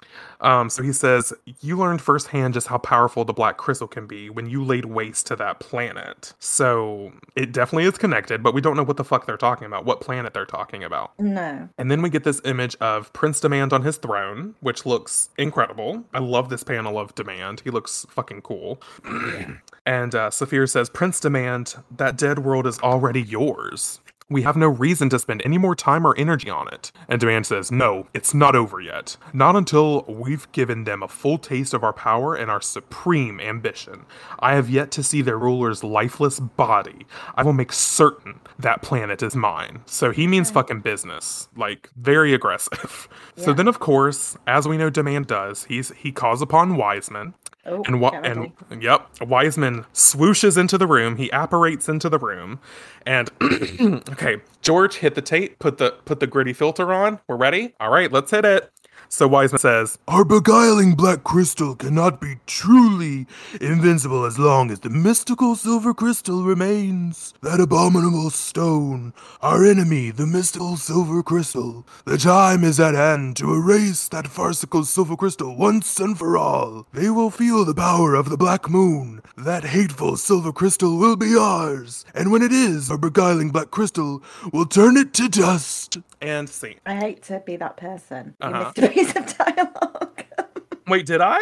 [0.41, 4.29] Um, so he says, You learned firsthand just how powerful the black crystal can be
[4.29, 6.33] when you laid waste to that planet.
[6.39, 9.85] So it definitely is connected, but we don't know what the fuck they're talking about,
[9.85, 11.17] what planet they're talking about.
[11.19, 11.69] No.
[11.77, 16.05] And then we get this image of Prince Demand on his throne, which looks incredible.
[16.13, 17.61] I love this panel of Demand.
[17.61, 18.81] He looks fucking cool.
[19.05, 19.53] Yeah.
[19.85, 23.99] and uh, Saphir says, Prince Demand, that dead world is already yours.
[24.29, 26.91] We have no reason to spend any more time or energy on it.
[27.07, 29.17] And Demand says, No, it's not over yet.
[29.33, 34.05] Not until we've given them a full taste of our power and our supreme ambition.
[34.39, 37.07] I have yet to see their ruler's lifeless body.
[37.35, 39.81] I will make certain that planet is mine.
[39.87, 41.47] So he means fucking business.
[41.55, 43.07] Like, very aggressive.
[43.35, 43.45] Yeah.
[43.45, 47.35] So then, of course, as we know Demand does, he's he calls upon Wiseman.
[47.65, 51.17] Oh, and wa- and yep, Wiseman swooshes into the room.
[51.17, 52.59] He apparates into the room,
[53.05, 53.29] and
[54.09, 55.59] okay, George, hit the tape.
[55.59, 57.19] Put the put the gritty filter on.
[57.27, 57.75] We're ready.
[57.79, 58.71] All right, let's hit it.
[59.11, 63.25] So Wiseman says, Our beguiling black crystal cannot be truly
[63.59, 67.33] invincible as long as the mystical silver crystal remains.
[67.41, 71.87] That abominable stone, our enemy, the mystical silver crystal.
[72.05, 76.85] The time is at hand to erase that farcical silver crystal once and for all.
[76.93, 79.23] They will feel the power of the black moon.
[79.35, 82.05] That hateful silver crystal will be ours.
[82.13, 84.21] And when it is, our beguiling black crystal
[84.53, 85.97] will turn it to dust.
[86.21, 86.77] And see.
[86.85, 88.35] I hate to be that person.
[88.41, 88.73] Uh-huh.
[89.05, 90.23] Piece of dialogue.
[90.87, 91.39] Wait, did I?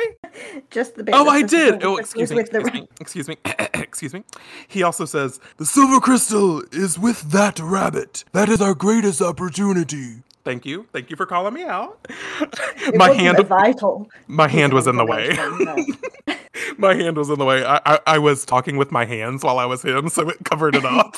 [0.69, 1.15] Just the bit.
[1.15, 1.83] Oh, I did.
[1.83, 2.39] Oh, excuse me.
[2.41, 2.87] Excuse me.
[2.99, 3.37] Excuse me.
[3.73, 4.23] excuse me.
[4.67, 8.25] He also says, "The silver crystal is with that rabbit.
[8.33, 10.87] That is our greatest opportunity." Thank you.
[10.93, 12.07] Thank you for calling me out.
[12.93, 14.09] my hand vital.
[14.27, 15.35] My hand was in the way.
[16.77, 17.65] my hand was in the way.
[17.65, 20.75] I, I, I was talking with my hands while I was him, so it covered
[20.77, 21.17] it up.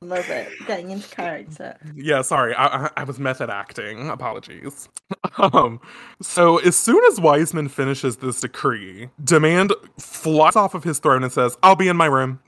[0.00, 0.48] Love it.
[0.66, 1.76] Getting into character.
[1.94, 2.54] Yeah, sorry.
[2.54, 4.08] I, I, I was method acting.
[4.08, 4.88] Apologies.
[5.36, 5.78] um,
[6.22, 11.30] so as soon as Wiseman finishes this decree, Demand flies off of his throne and
[11.30, 12.40] says, I'll be in my room.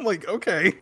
[0.04, 0.72] like, okay.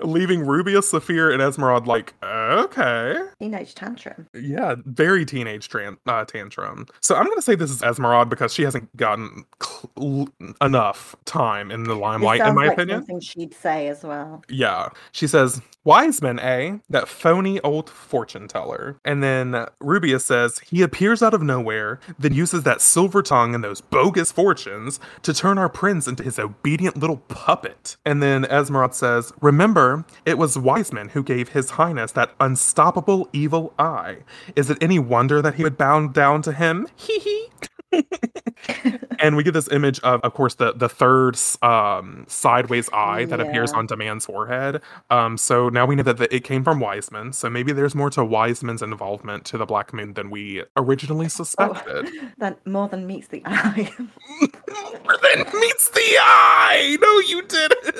[0.00, 3.16] Leaving Rubius, Saphir, and Esmeralda like, okay.
[3.38, 4.28] Teenage tantrum.
[4.34, 6.86] Yeah, very teenage tran- uh, tantrum.
[7.00, 10.28] So I'm going to say this is Esmeralda because she hasn't gotten cl-
[10.60, 13.00] enough time in the limelight, in my like opinion.
[13.00, 14.42] Something she'd say as well.
[14.48, 14.88] Yeah.
[15.12, 16.78] She says, Wiseman, eh?
[16.90, 18.98] That phony old fortune teller.
[19.04, 23.64] And then Rubius says, he appears out of nowhere, then uses that silver tongue and
[23.64, 27.96] those bogus fortunes to turn our prince into his obedient little puppet.
[28.04, 33.72] And then Esmeralda says, Remember, it was Wiseman who gave His Highness that unstoppable evil
[33.78, 34.18] eye.
[34.54, 36.88] Is it any wonder that he would bow down to him?
[36.96, 37.48] Hee hee.
[39.18, 43.38] and we get this image of, of course, the the third um, sideways eye that
[43.38, 43.46] yeah.
[43.46, 44.80] appears on Demand's forehead.
[45.10, 47.32] Um, so now we know that the, it came from Wiseman.
[47.32, 51.28] So maybe there's more to Wiseman's involvement to the Black Moon than we originally oh,
[51.28, 52.08] suspected.
[52.08, 53.90] Oh, that more than meets the eye.
[53.98, 56.96] more than meets the eye.
[57.00, 57.90] No, you didn't.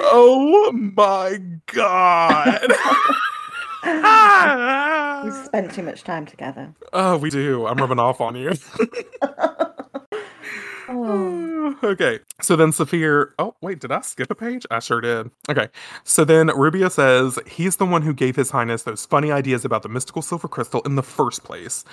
[0.00, 2.72] oh my god
[5.24, 6.74] we spent too much time together.
[6.92, 7.66] Oh, we do.
[7.66, 8.52] I'm rubbing off on you.
[10.88, 11.76] Oh.
[11.82, 12.20] okay.
[12.40, 13.32] So then Saphir.
[13.38, 14.66] Oh, wait, did I skip a page?
[14.70, 15.30] I sure did.
[15.48, 15.68] Okay.
[16.04, 19.82] So then Rubio says he's the one who gave His Highness those funny ideas about
[19.82, 21.84] the mystical silver crystal in the first place.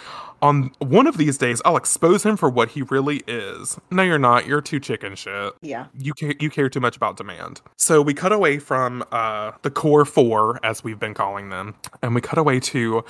[0.42, 3.80] On one of these days, I'll expose him for what he really is.
[3.92, 4.46] No, you're not.
[4.48, 5.54] You're too chicken shit.
[5.62, 5.88] Yeah.
[5.98, 7.62] You care, you care too much about demand.
[7.78, 12.16] So we cut away from uh, the core four, as we've been calling them, and
[12.16, 13.04] we cut away to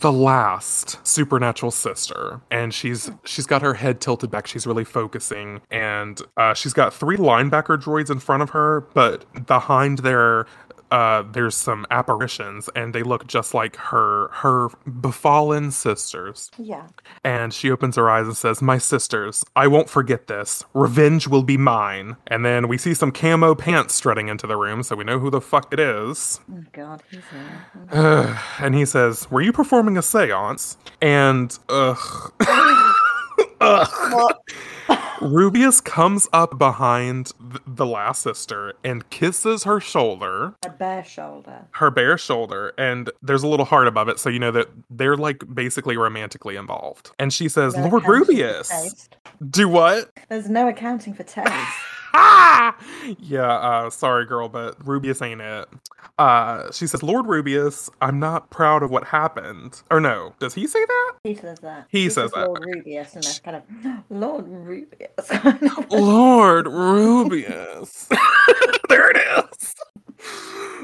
[0.00, 4.46] the last supernatural sister, and she's she's got her head tilted back.
[4.46, 9.46] She's really focused and uh, she's got three linebacker droids in front of her, but
[9.46, 10.46] behind their
[10.90, 14.68] uh, there's some apparitions, and they look just like her her
[15.00, 16.50] befallen sisters.
[16.58, 16.86] Yeah.
[17.24, 20.64] And she opens her eyes and says, "My sisters, I won't forget this.
[20.74, 24.82] Revenge will be mine." And then we see some camo pants strutting into the room,
[24.82, 26.40] so we know who the fuck it is.
[26.52, 28.40] Oh God, he's here.
[28.60, 32.32] and he says, "Were you performing a séance?" And ugh.
[35.20, 41.66] Rubius comes up behind th- the last sister and kisses her shoulder, A bare shoulder.
[41.72, 45.16] her bare shoulder, and there's a little heart above it, so you know that they're
[45.16, 47.10] like basically romantically involved.
[47.18, 49.08] And she says, Lord Rubius,
[49.50, 50.10] do what?
[50.28, 51.50] There's no accounting for taste.
[52.16, 52.76] Ah!
[53.20, 55.68] Yeah, uh, sorry, girl, but Rubius ain't it.
[56.18, 59.80] Uh, she says, Lord Rubius, I'm not proud of what happened.
[59.92, 61.12] Or no, does he say that?
[61.22, 61.86] He says that.
[61.88, 62.48] He says that.
[62.48, 65.90] Lord Rubius, and they're kind of Lord Rubius.
[65.92, 68.08] Lord Rubius.
[68.88, 69.74] there it is.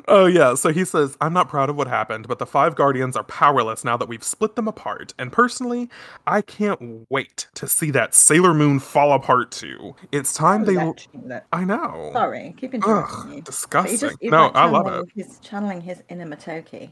[0.08, 0.54] Oh, yeah.
[0.54, 3.84] So he says, I'm not proud of what happened, but the five guardians are powerless
[3.84, 5.14] now that we've split them apart.
[5.18, 5.88] And personally,
[6.26, 9.94] I can't wait to see that Sailor Moon fall apart too.
[10.10, 10.74] It's time they.
[10.74, 12.10] That- I know.
[12.12, 13.28] Sorry, keep interrupting Ugh, you.
[13.28, 13.98] But he disgusting.
[13.98, 15.08] just, no, like I love it.
[15.14, 16.90] He's channeling his inner Matoki.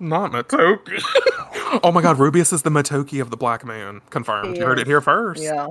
[0.00, 1.00] Not Matoki.
[1.82, 4.00] oh my god, Rubius is the Matoki of the Black Moon.
[4.10, 4.54] Confirmed.
[4.54, 5.42] He you heard it here first.
[5.42, 5.68] Yeah.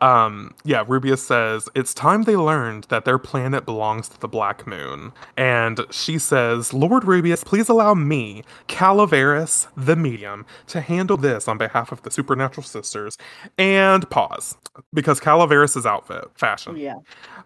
[0.00, 4.66] Um, yeah, Rubius says, It's time they learned that their planet belongs to the Black
[4.66, 5.12] Moon.
[5.36, 11.58] And she says, Lord Rubius, please allow me, Calaveras, the medium, to handle this on
[11.58, 13.16] behalf of the Supernatural Sisters.
[13.58, 14.56] And pause.
[14.92, 16.76] Because Calaveras' outfit, fashion.
[16.76, 16.96] Yeah.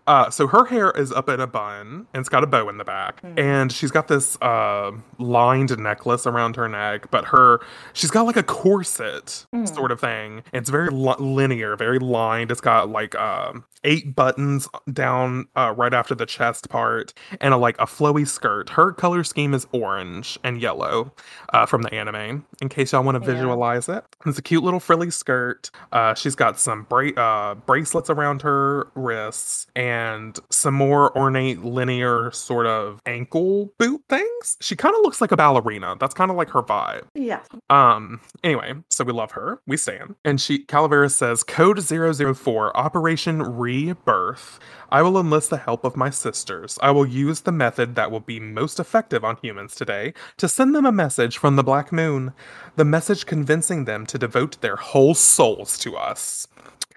[0.07, 2.79] Uh, so her hair is up in a bun and it's got a bow in
[2.79, 3.39] the back, Hmm.
[3.39, 7.11] and she's got this uh, lined necklace around her neck.
[7.11, 7.61] But her,
[7.93, 9.67] she's got like a corset Hmm.
[9.67, 10.43] sort of thing.
[10.53, 12.51] It's very li- linear, very lined.
[12.51, 17.57] It's got like um, eight buttons down uh, right after the chest part, and a
[17.57, 18.71] like a flowy skirt.
[18.71, 21.13] Her color scheme is orange and yellow
[21.53, 22.45] uh, from the anime.
[22.61, 23.35] In case y'all want to Yeah.
[23.37, 25.71] visualize it, it's a cute little frilly skirt.
[25.93, 32.31] Uh, she's got some bra- uh, bracelets around her wrists and some more ornate linear
[32.33, 34.57] sort of ankle boot things.
[34.61, 35.97] She kind of looks like a ballerina.
[35.99, 37.05] That's kind of like her vibe.
[37.15, 37.41] Yeah.
[37.71, 39.61] Um, anyway, so we love her.
[39.67, 40.17] We stand.
[40.25, 44.59] And she Calaveras says, Code 004, Operation Rebirth.
[44.91, 46.77] I will enlist the help of my sisters.
[46.83, 50.75] I will use the method that will be most effective on humans today to send
[50.75, 52.33] them a message from the Black Moon.
[52.75, 56.49] The message convincing them to devote their whole souls to us.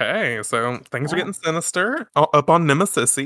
[0.02, 3.20] Okay, so things are getting sinister uh, up on Nemesis.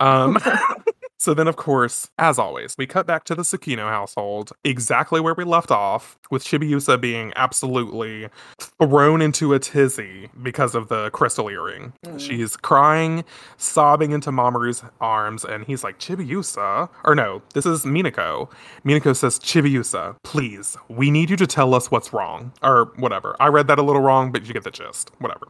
[0.00, 0.36] Um,
[1.22, 5.34] so then, of course, as always, we cut back to the Tsukino household, exactly where
[5.34, 11.48] we left off, with Chibiusa being absolutely thrown into a tizzy because of the crystal
[11.48, 11.92] earring.
[12.04, 12.18] Mm.
[12.18, 13.24] She's crying,
[13.56, 16.88] sobbing into Mamoru's arms, and he's like, Chibiusa?
[17.04, 18.50] Or no, this is Minako.
[18.84, 22.52] Minako says, Chibiusa, please, we need you to tell us what's wrong.
[22.64, 23.36] Or whatever.
[23.38, 25.12] I read that a little wrong, but you get the gist.
[25.20, 25.46] Whatever.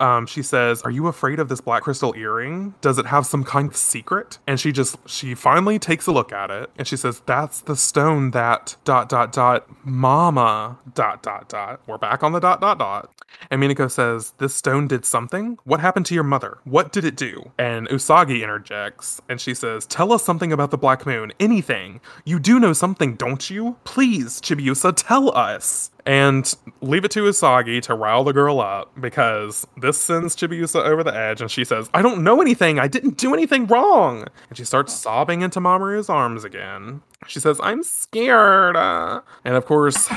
[0.00, 2.74] Um, she says, Are you afraid of this black crystal earring?
[2.80, 4.38] Does it have some kind of secret?
[4.46, 7.76] And she just, she finally takes a look at it and she says, That's the
[7.76, 11.80] stone that dot dot dot mama dot dot dot.
[11.86, 13.12] We're back on the dot dot dot.
[13.50, 15.58] And Minako says, This stone did something?
[15.64, 16.58] What happened to your mother?
[16.64, 17.50] What did it do?
[17.58, 21.32] And Usagi interjects and she says, Tell us something about the Black Moon.
[21.40, 22.00] Anything.
[22.24, 23.76] You do know something, don't you?
[23.84, 25.90] Please, Chibiusa, tell us.
[26.08, 31.04] And leave it to Usagi to rile the girl up because this sends Chibiusa over
[31.04, 32.78] the edge and she says, I don't know anything.
[32.78, 34.24] I didn't do anything wrong.
[34.48, 37.02] And she starts sobbing into Mamoru's arms again.
[37.26, 38.74] She says, I'm scared.
[38.74, 40.08] uh." And of course,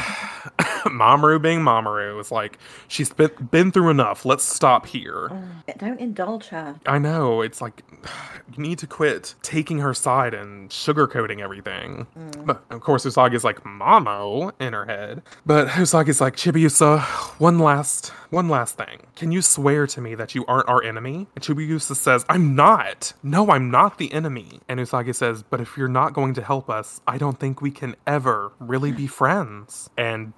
[0.85, 2.57] Mamoru being Mamoru is like,
[2.87, 4.25] she's been, been through enough.
[4.25, 5.29] Let's stop here.
[5.31, 6.79] Mm, Don't indulge her.
[6.85, 7.41] I know.
[7.41, 7.83] It's like,
[8.55, 12.07] you need to quit taking her side and sugarcoating everything.
[12.45, 15.21] But of course, Usagi's like, Mamo in her head.
[15.45, 17.01] But Usagi's like, Chibiusa,
[17.39, 19.01] one last, one last thing.
[19.15, 21.27] Can you swear to me that you aren't our enemy?
[21.35, 23.13] And Chibiusa says, I'm not.
[23.23, 24.59] No, I'm not the enemy.
[24.67, 27.71] And Usagi says, but if you're not going to help us, I don't think we
[27.71, 29.89] can ever really be friends.
[29.97, 30.33] And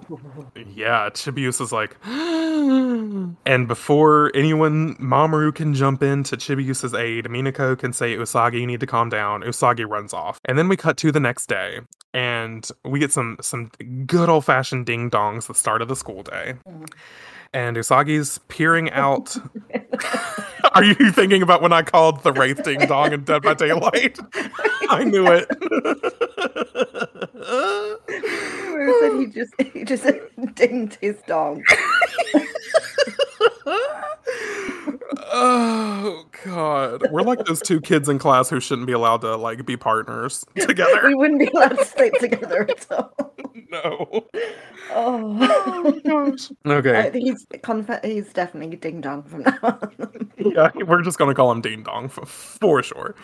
[0.76, 1.96] yeah, Chibiusa's like,
[3.46, 8.68] and before anyone, Mamoru can jump in to Chibiusa's aid, Minako can say, Usagi, you
[8.68, 9.42] need to calm down.
[9.42, 10.40] Usagi runs off.
[10.46, 11.80] And then we cut to the next day,
[12.14, 13.72] and we get some some
[14.06, 16.56] good old fashioned ding dongs the start of the school day.
[17.54, 19.36] And Usagi's peering out.
[20.74, 24.18] Are you thinking about when I called the Wraith ding dong in Dead by Daylight?
[24.90, 25.48] I knew it.
[28.74, 30.06] Where said he just he just
[30.56, 31.62] dinged his dog.
[35.32, 39.66] Oh God, we're like those two kids in class who shouldn't be allowed to like
[39.66, 41.02] be partners together.
[41.08, 43.34] we wouldn't be allowed to sleep together at all.
[43.70, 44.26] no.
[44.96, 45.38] Oh.
[45.42, 46.52] oh, gosh.
[46.66, 47.10] I Okay.
[47.10, 50.30] think he's conf- he's definitely ding dong from now on.
[50.38, 53.16] Yeah, we're just gonna call him Ding Dong for, for sure.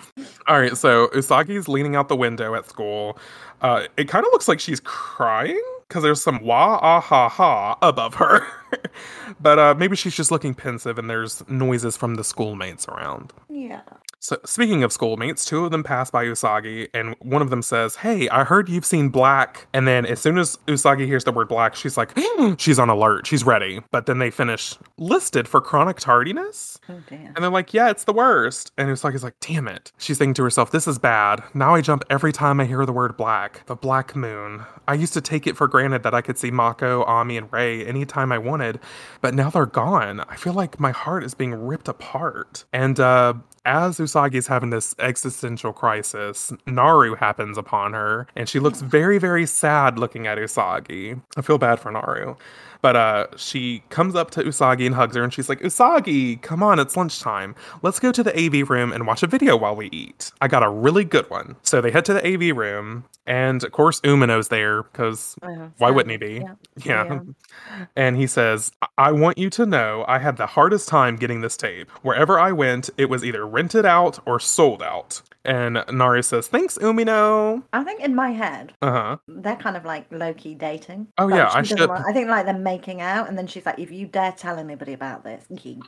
[0.48, 3.20] All right, so Usagi's leaning out the window at school.
[3.62, 7.78] Uh, it kind of looks like she's crying because there's some wah ah ha ha
[7.82, 8.45] above her.
[9.41, 13.34] but uh, maybe she's just looking pensive and there's noises from the schoolmates around.
[13.49, 13.82] yeah.
[14.22, 17.98] So, speaking of schoolmates, two of them pass by Usagi, and one of them says,
[17.98, 19.68] Hey, I heard you've seen black.
[19.74, 22.12] And then, as soon as Usagi hears the word black, she's like,
[22.58, 23.26] She's on alert.
[23.28, 23.80] She's ready.
[23.92, 26.80] But then they finish listed for chronic tardiness.
[26.90, 27.32] Oh dear.
[27.34, 28.72] And they're like, Yeah, it's the worst.
[28.78, 29.94] And Usagi's like, Damn it.
[29.98, 31.42] She's thinking to herself, This is bad.
[31.54, 33.66] Now I jump every time I hear the word black.
[33.68, 34.66] The black moon.
[34.88, 37.86] I used to take it for granted that I could see Mako, Ami, and Rei
[37.86, 38.80] anytime I wanted,
[39.22, 40.20] but now they're gone.
[40.22, 42.66] I feel like my heart is being ripped apart.
[42.74, 48.60] And, uh, as Usagi is having this existential crisis, Naru happens upon her, and she
[48.60, 51.22] looks very, very sad looking at Usagi.
[51.38, 52.36] I feel bad for Naru.
[52.82, 56.64] But uh, she comes up to Usagi and hugs her, and she's like, Usagi, come
[56.64, 57.54] on, it's lunchtime.
[57.82, 60.32] Let's go to the AV room and watch a video while we eat.
[60.40, 61.58] I got a really good one.
[61.62, 65.92] So they head to the AV room, and of course, Umino's there, because Oh, why
[65.92, 66.36] wouldn't he be?
[66.86, 67.04] Yeah.
[67.04, 67.04] Yeah.
[67.04, 67.86] Yeah.
[67.98, 71.42] And he says, "I- I want you to know I had the hardest time getting
[71.42, 71.90] this tape.
[72.02, 75.22] Wherever I went, it was either rented out or sold out.
[75.46, 77.64] And Naru says, Thanks, Umino.
[77.74, 79.18] I think in my head, Uh huh.
[79.28, 81.08] they're kind of like low key dating.
[81.18, 83.66] Oh, Like, yeah, I should- want- I think like they're making out, and then she's
[83.66, 85.80] like, "If you dare tell anybody about this, geek."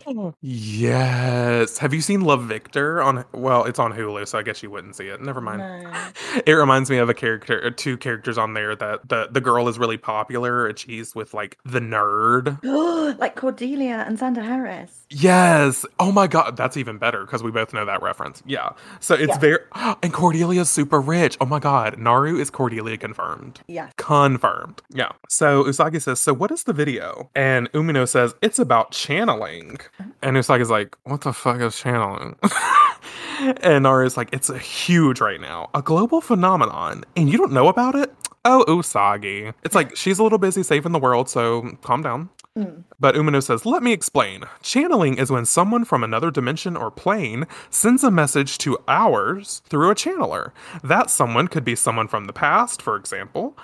[0.42, 1.78] Yes.
[1.80, 3.26] Have you seen Love Victor on?
[3.34, 5.22] Well, it's on Hulu, so I guess you wouldn't see it.
[5.22, 5.60] Never mind.
[5.60, 5.92] No.
[6.46, 9.68] It reminds me of a character, uh, two characters on there that the the girl
[9.68, 12.58] is really popular, and she's with like the nerd.
[13.20, 15.06] like Cordelia and Xander Harris.
[15.10, 15.86] Yes.
[16.00, 18.42] Oh my god, that's even better because we both know that reference.
[18.46, 18.70] Yeah.
[19.02, 19.38] So it's Yeah.
[19.42, 19.60] Very
[20.04, 21.38] and Cordelia's super rich.
[21.42, 23.62] Oh my god, Naru is Cordelia confirmed.
[23.68, 23.90] Yeah.
[23.98, 24.82] Confirmed.
[24.90, 25.12] Yeah.
[25.28, 29.80] So Usagi says, "So what is the video?" And Umino says, "It's about channeling."
[30.22, 32.36] And Usagi's like, "What the fuck is channeling?"
[33.40, 37.68] and Naru's like, "It's a huge right now, a global phenomenon, and you don't know
[37.68, 38.14] about it."
[38.44, 39.54] Oh, Usagi.
[39.64, 42.30] It's like she's a little busy saving the world, so calm down.
[42.58, 42.84] Mm.
[43.00, 44.44] But Umino says, Let me explain.
[44.62, 49.90] Channeling is when someone from another dimension or plane sends a message to ours through
[49.90, 50.52] a channeler.
[50.84, 53.58] That someone could be someone from the past, for example.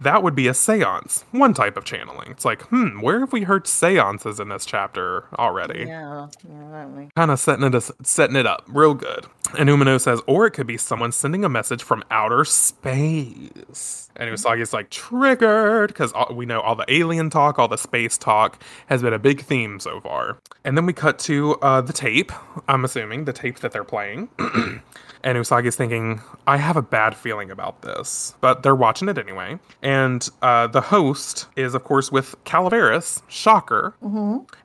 [0.00, 2.30] That would be a seance, one type of channeling.
[2.30, 5.84] It's like, hmm, where have we heard seances in this chapter already?
[5.86, 6.28] Yeah.
[6.46, 7.08] Yeah.
[7.16, 9.26] Kind of setting it setting it up real good.
[9.58, 14.10] And Umino says, or it could be someone sending a message from outer space.
[14.16, 18.62] And Usagi's like triggered because we know all the alien talk, all the space talk
[18.86, 20.38] has been a big theme so far.
[20.64, 22.32] And then we cut to uh, the tape.
[22.68, 24.28] I'm assuming the tape that they're playing.
[24.38, 29.58] and Usagi's thinking, I have a bad feeling about this, but they're watching it anyway.
[29.82, 33.22] And uh, the host is, of course, with Calaveras.
[33.28, 33.94] Shocker.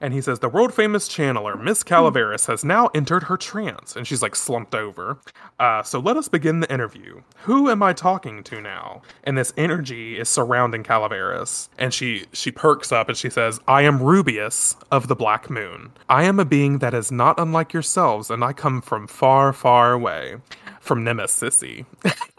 [0.02, 3.96] And he says, The world famous channeler, Miss Calaveras, has now entered her trance.
[3.96, 5.20] And she's like slumped over.
[5.60, 7.22] Uh, so let us begin the interview.
[7.44, 9.02] Who am I talking to now?
[9.24, 11.70] And this energy is surrounding Calaveras.
[11.78, 15.92] And she, she perks up and she says, I am Rubius of the Black Moon.
[16.10, 19.94] I am a being that is not unlike yourselves, and I come from far, far
[19.94, 20.36] away.
[20.80, 21.86] From Nemesisi.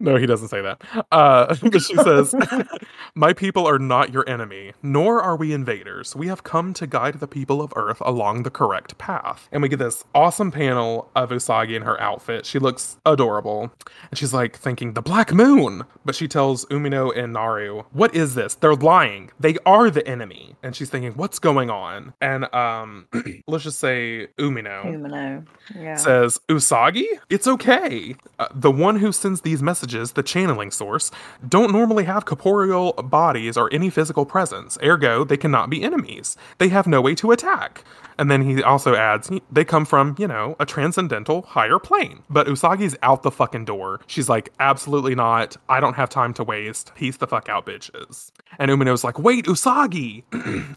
[0.00, 0.82] no, he doesn't say that.
[1.12, 2.34] Uh, but she says,
[3.14, 6.14] My people are not your enemy, nor are we invaders.
[6.16, 9.48] We have come to guide the people of Earth along the correct path.
[9.52, 12.46] And we get this awesome panel of Usagi in her outfit.
[12.46, 13.72] She looks adorable.
[14.10, 15.84] And she's like thinking, The Black Moon!
[16.04, 18.54] But she tells Umino and Naru, What is this?
[18.54, 19.30] They're lying.
[19.40, 20.56] They are the enemy.
[20.62, 22.14] And she's thinking, What's going on?
[22.20, 23.08] And um,
[23.46, 25.46] let's just say Umino Umino.
[25.74, 25.96] Yeah.
[25.96, 28.14] says Usagi, it's okay.
[28.38, 31.10] Uh, the one who sends these messages, the channeling source,
[31.46, 34.78] don't normally have corporeal bodies or any physical presence.
[34.82, 36.36] Ergo, they cannot be enemies.
[36.58, 37.84] They have no way to attack.
[38.18, 42.22] And then he also adds, they come from, you know, a transcendental higher plane.
[42.30, 44.00] But Usagi's out the fucking door.
[44.06, 45.56] She's like, absolutely not.
[45.68, 46.94] I don't have time to waste.
[46.94, 48.32] Peace the fuck out, bitches.
[48.58, 50.24] And Umino's like, wait, Usagi.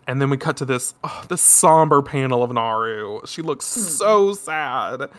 [0.08, 3.22] and then we cut to this, oh, this somber panel of Naru.
[3.26, 5.10] She looks so sad.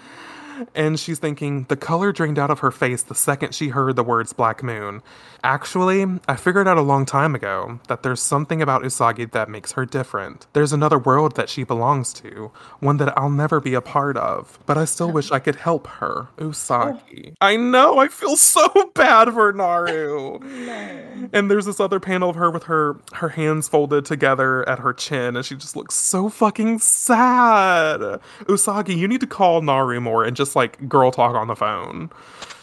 [0.75, 4.03] And she's thinking the color drained out of her face the second she heard the
[4.03, 5.03] words Black Moon.
[5.43, 9.73] Actually, I figured out a long time ago that there's something about Usagi that makes
[9.73, 10.47] her different.
[10.53, 12.51] There's another world that she belongs to,
[12.81, 15.87] one that I'll never be a part of, but I still wish I could help
[15.87, 16.29] her.
[16.37, 17.31] Usagi.
[17.31, 17.35] Oh.
[17.41, 20.39] I know, I feel so bad for Naru.
[20.61, 21.29] No.
[21.33, 24.93] And there's this other panel of her with her her hands folded together at her
[24.93, 28.01] chin, and she just looks so fucking sad.
[28.47, 32.11] Usagi, you need to call Naru more and just like girl talk on the phone.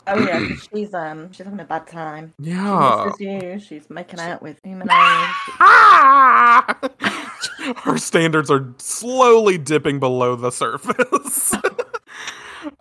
[0.08, 2.34] Oh yeah, she's um she's having a bad time.
[2.40, 3.06] Yeah.
[3.06, 3.60] misses you.
[3.60, 4.90] She's making out with humanoids.
[7.84, 11.54] her standards are slowly dipping below the surface.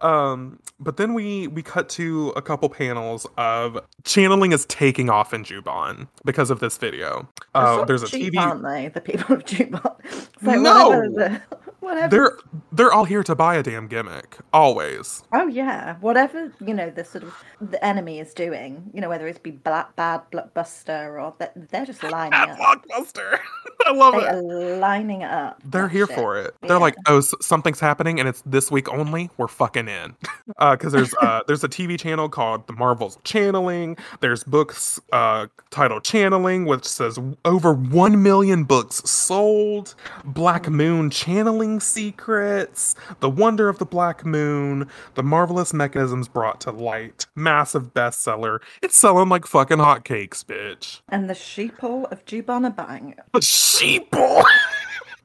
[0.00, 5.32] um, but then we we cut to a couple panels of channeling is taking off
[5.34, 7.28] in Juban because of this video.
[7.54, 8.40] Uh, there's a cheap, TV.
[8.40, 8.88] aren't they?
[8.88, 9.94] The people of Juban.
[10.36, 10.88] It's like No!
[10.90, 11.10] whatever.
[11.14, 11.42] The,
[11.80, 12.08] whatever.
[12.16, 12.38] They're
[12.72, 15.22] they're all here to buy a damn gimmick, always.
[15.32, 18.90] Oh yeah, whatever you know the sort of the enemy is doing.
[18.92, 22.58] You know whether it's be black, bad blockbuster or that they're just lining At up.
[22.84, 23.38] Blockbuster,
[23.86, 24.24] I love They it.
[24.34, 24.42] are
[24.78, 25.60] lining up.
[25.64, 26.16] They're here shit.
[26.16, 26.54] for it.
[26.62, 26.76] They're Yeah.
[26.76, 29.30] like, oh, something's happening, and it's this week only.
[29.38, 30.14] We're fucking in,
[30.58, 33.96] Uh, because there's uh, there's a TV channel called The Marvels Channeling.
[34.20, 39.96] There's books uh, titled Channeling, which says over one million books sold.
[40.24, 46.70] Black Moon channeling secrets, the wonder of the Black Moon, the marvelous mechanisms brought to
[46.70, 47.26] light.
[47.34, 48.60] Massive bestseller.
[48.82, 51.00] It's selling like fucking hotcakes, bitch.
[51.08, 53.14] And the sheeple of Juban are.
[53.32, 54.44] The sheeple.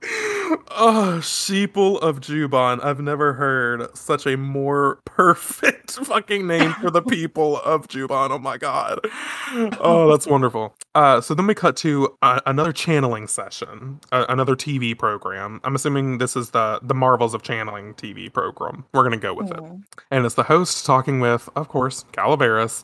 [0.03, 2.83] oh, sheeple of Juban.
[2.83, 8.31] I've never heard such a more perfect fucking name for the people of Juban.
[8.31, 8.99] Oh my god.
[9.79, 10.73] Oh, that's wonderful.
[10.95, 15.61] Uh, so then we cut to uh, another channeling session, uh, another TV program.
[15.63, 18.85] I'm assuming this is the the Marvels of Channeling TV program.
[18.93, 19.83] We're gonna go with it Mm.
[20.09, 22.83] and it's the host talking with, of course, Calaveras.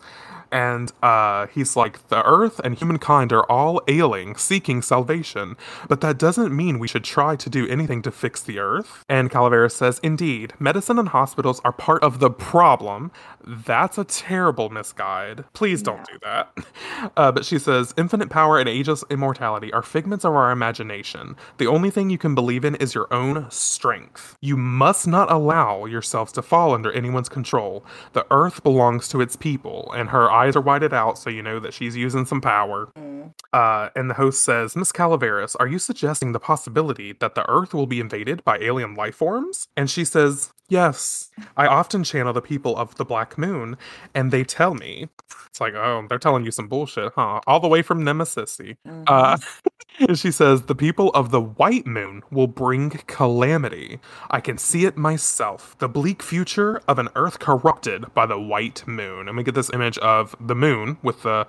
[0.52, 5.58] And uh, he's like, the earth and humankind are all ailing, seeking salvation.
[5.88, 9.04] But that doesn't mean we should try to do anything to fix the earth.
[9.10, 13.12] And Calaveras says, indeed, medicine and hospitals are part of the problem.
[13.46, 15.46] That's a terrible misguide.
[15.54, 16.52] Please don't do that.
[17.16, 21.36] Uh, but she says, infinite power and ageless immortality are figments of our imagination.
[21.58, 24.36] The only thing you can believe in is your own strength.
[24.42, 27.86] You must not allow yourselves to fall under anyone's control.
[28.14, 31.60] The earth belongs to its people, and her eyes are whited out, so you know
[31.60, 32.90] that she's using some power.
[32.96, 33.34] Mm.
[33.54, 37.74] Uh, and the host says, Miss Calaveras, are you suggesting the possibility that the Earth
[37.74, 39.68] will be invaded by alien life forms?
[39.76, 41.30] And she says, Yes.
[41.56, 43.78] I often channel the people of the Black Moon,
[44.14, 45.08] and they tell me.
[45.48, 47.40] It's like, oh, they're telling you some bullshit, huh?
[47.48, 48.60] All the way from Nemesis.
[49.08, 49.38] Uh,
[50.00, 54.00] and she says, The people of the White Moon will bring calamity.
[54.30, 55.78] I can see it myself.
[55.80, 59.28] The bleak future of an Earth corrupted by the White Moon.
[59.28, 61.48] And we get this image of the moon with the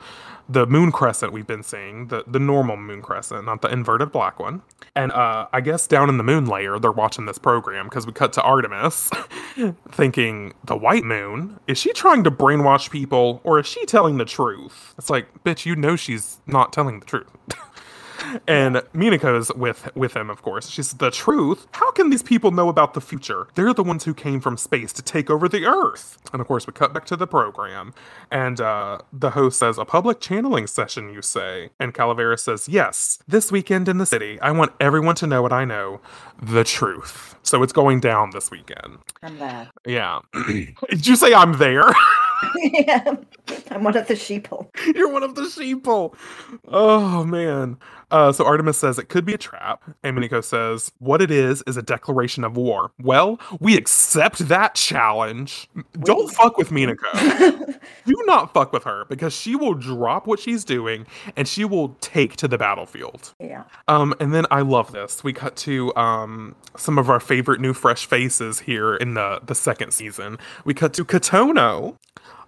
[0.49, 4.41] the moon crescent we've been seeing, the, the normal moon crescent, not the inverted black
[4.41, 4.63] one.
[4.95, 8.13] And uh, I guess down in the moon layer, they're watching this program because we
[8.13, 9.08] cut to Artemis
[9.91, 11.59] thinking, The White Moon?
[11.67, 14.95] Is she trying to brainwash people or is she telling the truth?
[14.99, 17.29] It's like, bitch, you know she's not telling the truth.
[18.47, 20.69] And Minako's with with him, of course.
[20.69, 21.67] She's "The truth?
[21.73, 23.49] How can these people know about the future?
[23.55, 26.67] They're the ones who came from space to take over the Earth." And of course,
[26.67, 27.95] we cut back to the program,
[28.31, 33.19] and uh, the host says, "A public channeling session, you say?" And Calavera says, "Yes.
[33.29, 36.01] This weekend in the city, I want everyone to know what I know,
[36.41, 37.37] the truth.
[37.43, 39.71] So it's going down this weekend." I'm there.
[39.87, 40.21] Yeah.
[40.91, 41.85] Did you say I'm there?
[42.57, 43.17] yeah.
[43.71, 44.69] I'm one of the sheeple.
[44.95, 46.15] You're one of the sheeple.
[46.69, 47.77] Oh man.
[48.11, 51.63] Uh, so Artemis says it could be a trap, and Minako says what it is
[51.67, 52.91] is a declaration of war.
[53.03, 55.69] Well, we accept that challenge.
[56.05, 57.79] Don't fuck with Minako.
[58.07, 61.07] Do not fuck with her because she will drop what she's doing
[61.37, 63.35] and she will take to the battlefield.
[63.41, 63.65] yeah.
[63.89, 65.23] Um, and then I love this.
[65.23, 69.55] We cut to um some of our favorite new fresh faces here in the the
[69.55, 70.39] second season.
[70.65, 71.97] We cut to Katono.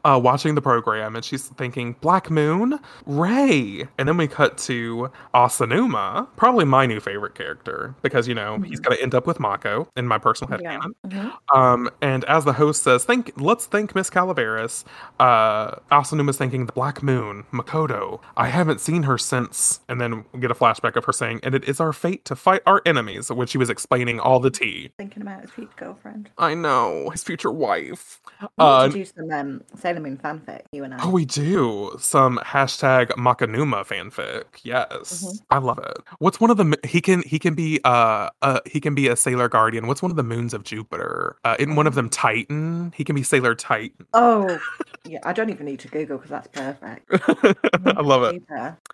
[0.05, 5.11] Uh, watching the program and she's thinking Black Moon, Ray, and then we cut to
[5.35, 9.89] Asanuma, probably my new favorite character because you know he's gonna end up with Mako
[9.97, 10.79] in my personal Yeah.
[10.79, 10.93] headcanon.
[11.07, 11.33] Mhm.
[11.55, 14.85] Um, and as the host says, "Think, let's thank Miss Calaveras."
[15.19, 18.21] Uh, Asanuma's thinking the Black Moon, Makoto.
[18.37, 19.81] I haven't seen her since.
[19.89, 22.37] And then we get a flashback of her saying, "And it is our fate to
[22.37, 24.93] fight our enemies," when she was explaining all the tea.
[24.99, 26.31] Thinking about his future girlfriend.
[26.39, 28.21] I know his future wife.
[28.41, 29.61] We Uh, need to do some um,
[29.91, 30.99] Sailor Moon fanfic, you and I.
[31.03, 34.45] Oh, we do some hashtag Makanuma fanfic.
[34.63, 35.41] Yes, Mhm.
[35.51, 35.97] I love it.
[36.21, 39.17] What's one of the he can he can be uh uh he can be a
[39.17, 39.89] Sailor Guardian.
[39.89, 41.37] What's one of the moons of Jupiter?
[41.45, 42.93] Uh, in one of them Titan.
[42.97, 44.07] He can be Sailor Titan.
[44.15, 44.61] Oh,
[45.05, 45.19] yeah.
[45.25, 47.11] I don't even need to Google because that's perfect.
[47.97, 48.43] I love it.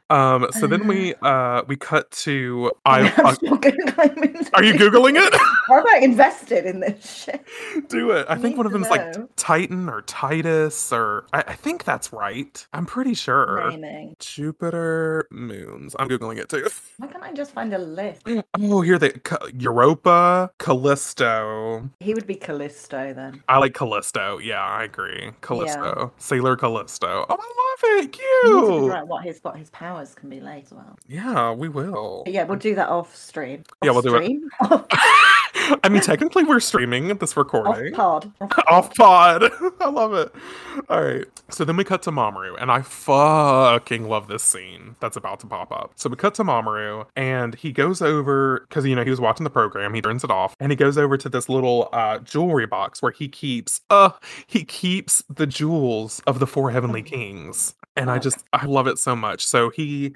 [0.09, 3.11] Um, so then we uh we cut to I.
[3.11, 5.35] Uh, still Googling Moons of are you googling it?
[5.67, 7.45] Why am I invested in this shit?
[7.89, 8.25] Do it.
[8.31, 9.15] I think one of them's like.
[9.37, 12.67] Titan or Titus or I, I think that's right.
[12.73, 13.71] I'm pretty sure.
[13.71, 14.17] Naming.
[14.19, 15.97] Jupiter moons.
[15.99, 16.69] I'm googling it too.
[16.99, 18.23] Why can't I just find a list?
[18.61, 19.13] Oh, here they
[19.55, 21.89] Europa, Callisto.
[22.01, 23.43] He would be Callisto then.
[23.49, 24.39] I like Callisto.
[24.39, 25.31] Yeah, I agree.
[25.41, 27.27] Callisto, Sailor Callisto.
[27.29, 28.19] Oh, I love it.
[28.45, 28.93] We need to Cute.
[28.93, 30.67] out what his what his powers can be later.
[30.67, 30.99] as well.
[31.07, 32.25] Yeah, we will.
[32.27, 33.65] Yeah, we'll do that off stream.
[33.83, 34.33] Yeah, we'll do it.
[35.83, 37.95] I mean, technically, we're streaming this recording.
[37.99, 38.67] off pod.
[38.69, 39.51] Off pod.
[39.81, 40.33] I love it.
[40.89, 41.25] All right.
[41.51, 45.47] So then we cut to Mamoru, and I fucking love this scene that's about to
[45.47, 45.93] pop up.
[45.97, 49.45] So we cut to Mamoru, and he goes over because you know he was watching
[49.45, 49.95] the program.
[49.95, 53.13] He turns it off, and he goes over to this little uh, jewelry box where
[53.13, 54.11] he keeps uh
[54.47, 57.75] he keeps the jewels of the four heavenly kings.
[57.97, 59.45] And I just I love it so much.
[59.47, 60.15] So he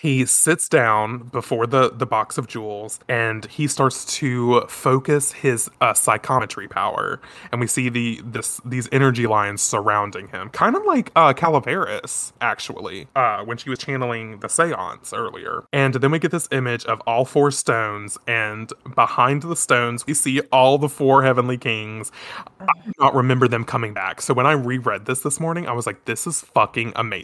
[0.00, 5.70] he sits down before the the box of jewels and he starts to focus his
[5.80, 7.20] uh, psychometry power
[7.50, 12.32] and we see the this these energy lines surrounding him kind of like uh calaveras
[12.40, 15.64] actually uh when she was channeling the seance earlier.
[15.72, 20.14] And then we get this image of all four stones and behind the stones we
[20.14, 22.12] see all the four heavenly kings.
[22.60, 24.20] I do not remember them coming back.
[24.20, 27.21] So when i reread this this morning i was like this is fucking amazing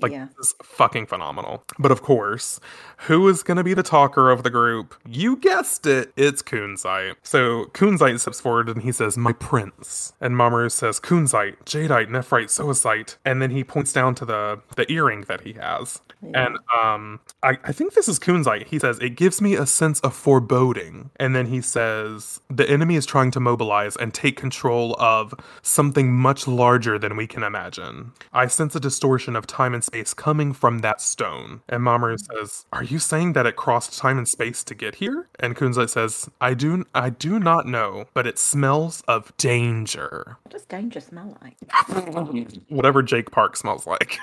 [0.00, 0.26] like Yeah.
[0.36, 2.60] this is fucking phenomenal but of course
[3.08, 7.14] who is going to be the talker of the group you guessed it it's kunzite
[7.22, 12.46] so kunzite steps forward and he says my prince and mamoru says kunzite jadeite nephrite
[12.48, 16.46] zoisite and then he points down to the the earring that he has Yeah.
[16.46, 18.66] and um, I, I think this is Kunzite.
[18.66, 21.10] He says, It gives me a sense of foreboding.
[21.16, 25.32] And then he says, The enemy is trying to mobilize and take control of
[25.62, 28.12] something much larger than we can imagine.
[28.34, 31.62] I sense a distortion of time and space coming from that stone.
[31.68, 35.28] And Mamoru says, Are you saying that it crossed time and space to get here?
[35.38, 40.36] And Kunzite says, I do I do not know, but it smells of danger.
[40.42, 41.56] What does danger smell like?
[42.68, 44.18] Whatever Jake Park smells like.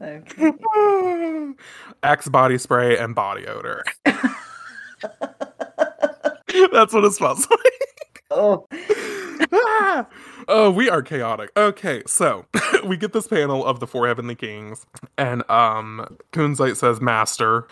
[0.00, 0.52] okay.
[2.02, 3.84] Axe body spray and body odor.
[6.72, 8.22] That's what it smells like.
[8.30, 8.66] Oh,
[9.52, 10.06] Ah!
[10.48, 11.50] Oh, we are chaotic.
[11.56, 12.46] Okay, so
[12.84, 14.86] we get this panel of the four heavenly kings,
[15.16, 17.68] and um Kunzite says, Master,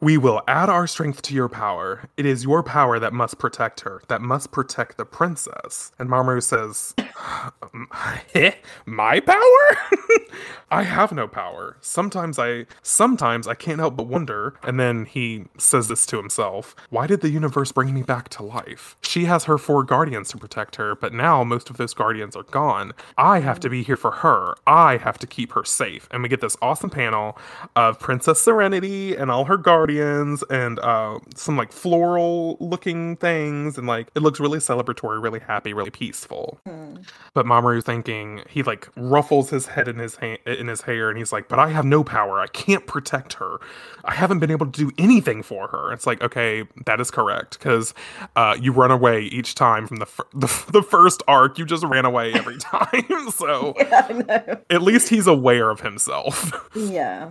[0.00, 2.08] we will add our strength to your power.
[2.16, 5.92] It is your power that must protect her, that must protect the princess.
[5.98, 6.94] And Mamoru says,
[7.62, 7.88] um,
[8.34, 8.52] eh,
[8.86, 9.76] My power?
[10.70, 11.78] I have no power.
[11.80, 14.54] Sometimes I sometimes I can't help but wonder.
[14.62, 16.76] And then he says this to himself.
[16.90, 18.96] Why did the universe bring me back to life?
[19.02, 22.42] She has her four guardians to protect her, but now most of those guardians are
[22.42, 22.92] gone.
[23.16, 24.54] I have to be here for her.
[24.66, 26.06] I have to keep her safe.
[26.10, 27.38] And we get this awesome panel
[27.74, 33.86] of Princess Serenity and all her guardians and uh some like floral looking things and
[33.86, 36.60] like it looks really celebratory, really happy, really peaceful.
[36.66, 36.96] hmm.
[37.34, 41.16] But Mamoru thinking he like ruffles his head in his ha- in his hair, and
[41.18, 42.40] he's like, "But I have no power.
[42.40, 43.58] I can't protect her.
[44.04, 47.58] I haven't been able to do anything for her." It's like, okay, that is correct
[47.58, 47.94] because
[48.34, 51.58] uh, you run away each time from the, fir- the the first arc.
[51.58, 56.52] You just ran away every time, so yeah, at least he's aware of himself.
[56.74, 57.28] Yeah.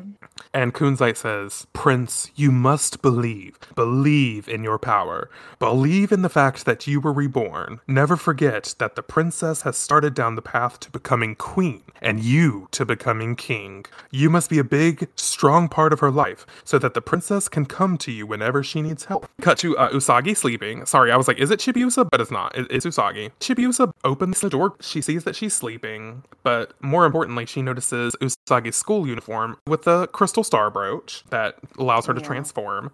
[0.54, 3.58] And Kunzite says, Prince, you must believe.
[3.76, 5.30] Believe in your power.
[5.60, 7.80] Believe in the fact that you were reborn.
[7.88, 12.68] Never forget that the princess has started down the path to becoming queen and you
[12.72, 13.86] to becoming king.
[14.12, 17.66] You must be a big, strong part of her life so that the princess can
[17.66, 19.28] come to you whenever she needs help.
[19.42, 20.86] Cut to uh, Usagi sleeping.
[20.86, 22.10] Sorry, I was like, is it Chibiusa?
[22.12, 22.56] But it's not.
[22.58, 23.32] It- it's Usagi.
[23.40, 24.76] Chibiusa opens the door.
[24.82, 30.08] She sees that she's sleeping, but more importantly, she notices Usagi's school uniform with the
[30.08, 32.28] crystal star brooch that allows her to Yeah.
[32.28, 32.37] transform.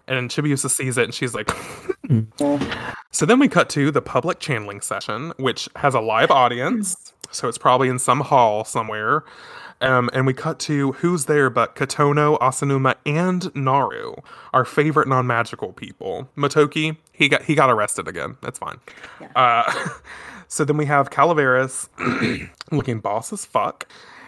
[0.06, 1.50] And Chibiusa sees it and she's like,
[3.10, 7.12] so then we cut to the public channeling session, which has a live audience.
[7.30, 9.24] So it's probably in some hall somewhere.
[9.80, 14.14] Um, and we cut to who's there but Katono, Asanuma, and Naru,
[14.52, 16.28] our favorite non-magical people.
[16.36, 18.36] Motoki, he got he got arrested again.
[18.40, 18.78] That's fine.
[19.20, 19.28] Yeah.
[19.34, 19.88] Uh,
[20.48, 21.88] so then we have Calaveras
[22.70, 23.86] looking boss as fuck.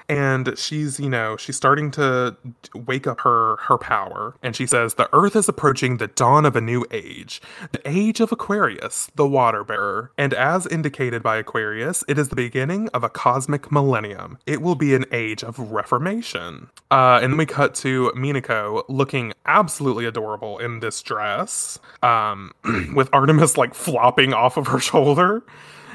[0.08, 2.36] And she's you know she's starting to
[2.74, 4.34] wake up her her power.
[4.42, 7.40] And she says the earth is approaching the dawn of a new age
[7.72, 10.12] the age of aquarius the water bearer.
[10.18, 14.38] And as indicated by aquarius it is the beginning of a cosmic millennium.
[14.46, 16.68] It will be an age of reformation.
[16.90, 22.52] Uh, and then we cut to minako looking absolutely adorable in this dress um,
[22.94, 25.42] with artemis like flopping off of her shoulder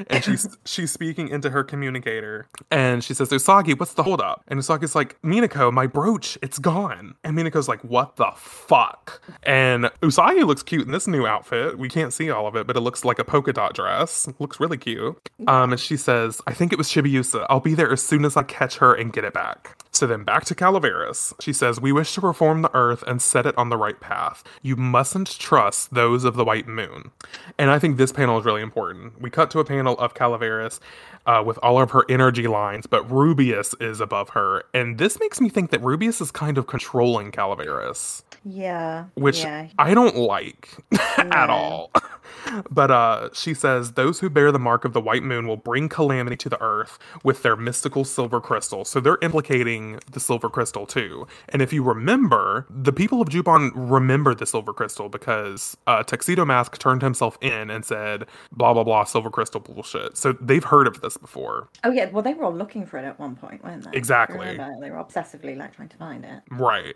[0.07, 2.47] and she's she's speaking into her communicator.
[2.69, 4.43] And she says usagi what's the holdup?
[4.47, 7.15] And usagi's like minako my brooch it's gone.
[7.23, 9.21] And minako's like what the fuck?
[9.43, 11.77] And usagi looks cute in this new outfit.
[11.77, 14.27] We can't see all of it but it looks like a polka dot dress.
[14.39, 15.29] Looks really cute.
[15.47, 18.35] Um and she says i think it was chibiusa i'll be there as soon as
[18.35, 19.77] i catch her and get it back.
[19.93, 21.33] So then back to Calaveras.
[21.41, 24.43] She says, We wish to reform the earth and set it on the right path.
[24.61, 27.11] You mustn't trust those of the white moon.
[27.57, 29.21] And I think this panel is really important.
[29.21, 30.79] We cut to a panel of Calaveras
[31.25, 34.63] uh, with all of her energy lines, but Rubius is above her.
[34.73, 39.05] And this makes me think that Rubius is kind of controlling Calaveras, Yeah.
[39.15, 39.67] which yeah.
[39.77, 40.69] I don't like
[41.17, 41.91] at all.
[42.69, 45.89] But uh, she says, Those who bear the mark of the white moon will bring
[45.89, 48.83] calamity to the earth with their mystical silver crystal.
[48.83, 51.27] So they're implicating the silver crystal too.
[51.49, 56.45] And if you remember, the people of Juban remember the silver crystal because uh, Tuxedo
[56.45, 60.17] Mask turned himself in and said, blah, blah, blah, silver crystal bullshit.
[60.17, 61.69] So they've heard of this before.
[61.83, 62.09] Oh yeah.
[62.09, 63.97] Well, they were all looking for it at one point, weren't they?
[63.97, 64.57] Exactly.
[64.57, 66.41] They were obsessively like trying to find it.
[66.51, 66.95] Right.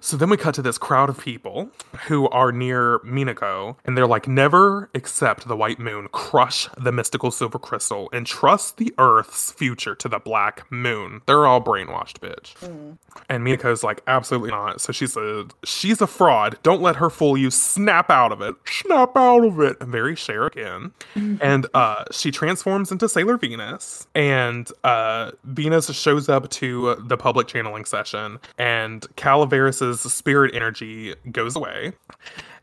[0.00, 1.70] So then we cut to this crowd of people
[2.06, 7.30] who are near Minako, and they're like, never accept the white moon, crush the mystical
[7.30, 11.20] silver crystal, and trust the Earth's future to the black moon.
[11.26, 12.54] They're all brainwashed, bitch.
[13.28, 14.80] And Minako's like, absolutely not.
[14.80, 16.58] So she said, she's a fraud.
[16.62, 17.50] Don't let her fool you.
[17.50, 18.54] Snap out of it.
[18.64, 19.78] Snap out of it.
[19.80, 20.92] Very Cher again.
[21.14, 27.46] and uh, she transforms into Sailor Venus, and uh, Venus shows up to the public
[27.48, 31.92] channeling session, and Calaveras' spirit energy goes away.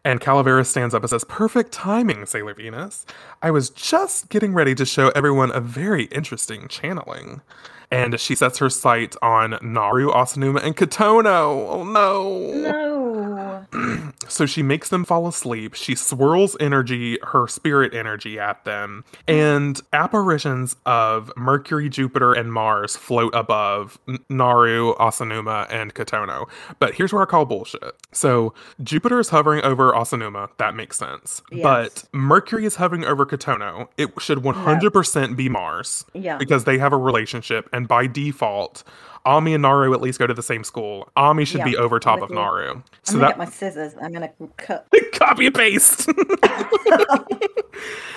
[0.05, 3.05] And Calaveras stands up and says, Perfect timing, Sailor Venus.
[3.41, 7.41] I was just getting ready to show everyone a very interesting channeling.
[7.89, 11.67] And she sets her sight on Naru, Asanuma, and Katono.
[11.69, 12.53] Oh no.
[12.53, 13.65] No.
[14.29, 15.73] So she makes them fall asleep.
[15.75, 22.95] She swirls energy, her spirit energy at them, and apparitions of Mercury, Jupiter, and Mars
[22.95, 26.47] float above Naru, Asanuma, and Katono.
[26.79, 27.95] But here's where I call bullshit.
[28.13, 30.49] So Jupiter is hovering over Asanuma.
[30.57, 31.41] That makes sense.
[31.51, 31.61] Yes.
[31.61, 33.89] But Mercury is hovering over Katono.
[33.97, 36.37] It should 100% be Mars Yeah.
[36.37, 38.83] because they have a relationship, and by default,
[39.25, 41.09] Ami and Naru at least go to the same school.
[41.15, 42.35] Ami should Yeah, be over top with of you.
[42.35, 42.71] Naru.
[42.71, 43.37] I'm So that get
[43.73, 43.99] scissors.
[44.01, 44.87] I'm gonna cut.
[45.13, 46.05] copy and paste.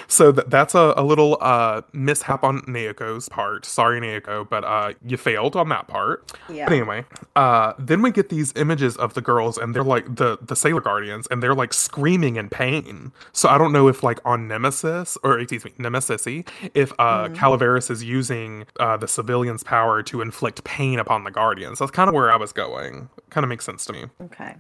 [0.09, 3.65] so th- that's a, a little uh, mishap on Naoko's part.
[3.65, 6.33] Sorry, Naoko, but uh, you failed on that part.
[6.49, 6.67] Yeah.
[6.67, 7.05] But anyway,
[7.35, 10.81] uh, then we get these images of the girls, and they're like the the Sailor
[10.81, 13.13] Guardians, and they're like screaming in pain.
[13.33, 17.91] So I don't know if like on Nemesis or excuse me, Nemesis, if uh, Calaveras
[17.91, 21.79] is using uh, the civilians' power to inflict pain upon the Guardians.
[21.79, 23.09] That's kind of where I was going.
[23.31, 24.55] Kind of makes sense to me Okay.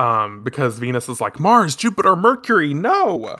[0.00, 3.36] Um, because Venus is like Mars, Jupiter, Mercury, no.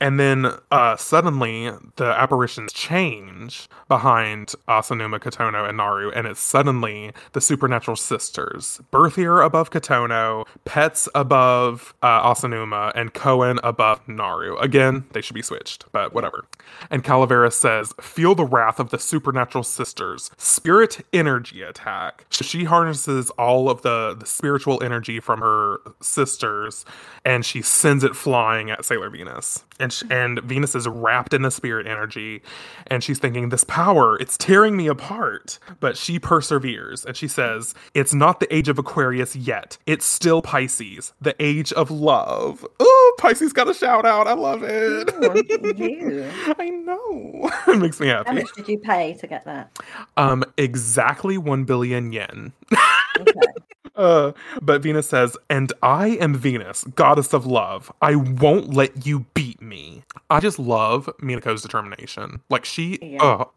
[0.00, 7.12] And then uh, suddenly the apparitions change behind Asanuma, Katono, and Naru, and it's suddenly
[7.32, 8.80] the supernatural sisters.
[8.90, 14.56] Berthier above Katono, Petz above uh, Asanuma, and Koan above Naru.
[14.58, 16.46] Again, they should be switched, but whatever.
[16.90, 20.30] And Calaveras says, Feel the wrath of the supernatural sisters.
[20.38, 22.26] Spirit energy attack.
[22.30, 26.84] She harnesses all of the, the spiritual energy from her sisters
[27.24, 29.64] and she sends it flying at Sailor Venus.
[29.80, 32.42] And, sh- and Venus is wrapped in the spirit energy
[32.86, 35.58] and she's thinking, This power, it's tearing me apart.
[35.80, 39.78] But she perseveres and she says, It's not the age of Aquarius yet.
[39.86, 42.66] It's still Pisces, the age of love.
[42.78, 44.26] Oh, Pisces got a shout out.
[44.28, 45.10] I love it.
[45.14, 46.30] Oh, you.
[46.58, 47.50] I know.
[47.68, 48.28] it makes me happy.
[48.28, 49.70] How much did you pay to get that?
[50.16, 52.52] Um, exactly 1 billion yen.
[53.18, 53.52] Okay.
[54.00, 54.32] Uh,
[54.62, 57.92] but Venus says, and I am Venus, goddess of love.
[58.00, 60.04] I won't let you beat me.
[60.30, 62.40] I just love Minako's determination.
[62.48, 63.18] Like she, Yeah.
[63.22, 63.50] oh,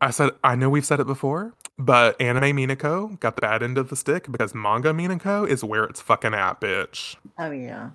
[0.00, 3.78] I said, I know we've said it before, but anime Minako got the bad end
[3.78, 7.16] of the stick because manga Minako is where it's fucking at, bitch.
[7.38, 7.90] Oh yeah.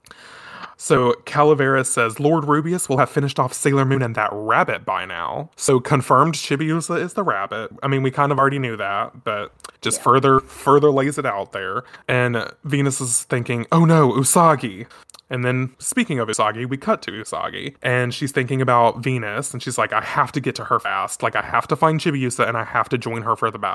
[0.78, 5.06] So Calaveras says Lord Rubius will have finished off Sailor Moon and that rabbit by
[5.06, 5.50] now.
[5.56, 7.72] So confirmed Chibiusa is the rabbit.
[7.82, 10.04] I mean, we kind of already knew that, but just Yeah.
[10.04, 11.84] further further lays it out there.
[12.08, 14.88] And Venus is thinking, "Oh no, Usagi."
[15.30, 19.64] And then, speaking of Usagi, we cut to Usagi, and she's thinking about Venus, and
[19.64, 21.24] she's like, I have to get to her fast.
[21.24, 23.73] Like, I have to find Chibiusa, and I have to join her for the battle.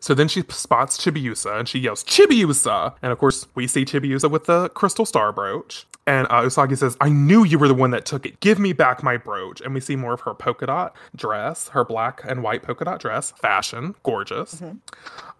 [0.00, 2.94] So then she spots Chibiusa, and she yells, Chibiusa!
[3.02, 5.86] And of course, we see Chibiusa with the crystal star brooch.
[6.08, 8.40] And uh, Usagi says, I knew you were the one that took it.
[8.40, 9.60] Give me back my brooch.
[9.60, 12.98] And we see more of her polka dot dress, her black and white polka dot
[12.98, 13.32] dress.
[13.32, 14.62] Fashion, gorgeous.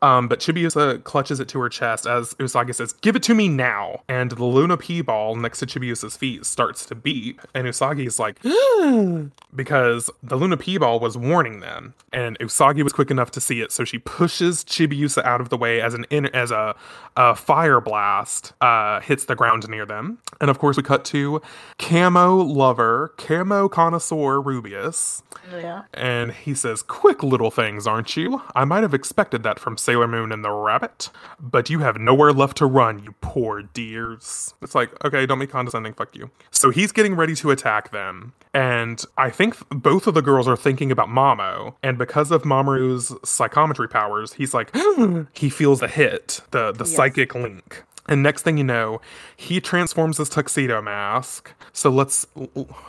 [0.02, 3.48] Um, but Chibiusa clutches it to her chest as Usagi says, Give it to me
[3.48, 4.02] now.
[4.08, 7.40] And the Luna P ball next to Chibiusa's feet starts to beat.
[7.54, 8.38] And Usagi is like,
[9.56, 11.94] because the Luna P ball was warning them.
[12.12, 13.72] And Usagi was quick enough to see it.
[13.72, 16.76] So she pushes Chibiusa out of the way as an in, as a,
[17.16, 20.18] a fire blast uh, hits the ground near them.
[20.40, 21.40] And of course, we cut to
[21.78, 25.22] Camo Lover, Camo Connoisseur Rubius.
[25.52, 25.82] Oh, yeah.
[25.94, 28.42] And he says, Quick little things, aren't you?
[28.54, 32.32] I might have expected that from Sailor Moon and the Rabbit, but you have nowhere
[32.32, 34.54] left to run, you poor dears.
[34.62, 36.30] It's like, okay, don't be condescending, fuck you.
[36.50, 38.32] So he's getting ready to attack them.
[38.54, 41.74] And I think both of the girls are thinking about Mamo.
[41.82, 44.74] And because of Mamoru's psychometry powers, he's like,
[45.32, 46.94] he feels the hit, the, the Yes.
[46.96, 47.84] psychic link.
[48.08, 49.00] And next thing you know,
[49.36, 51.52] he transforms his tuxedo mask.
[51.72, 52.26] So let's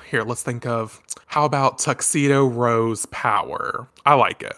[0.10, 3.88] here, let's think of how about tuxedo rose power?
[4.06, 4.58] I like it.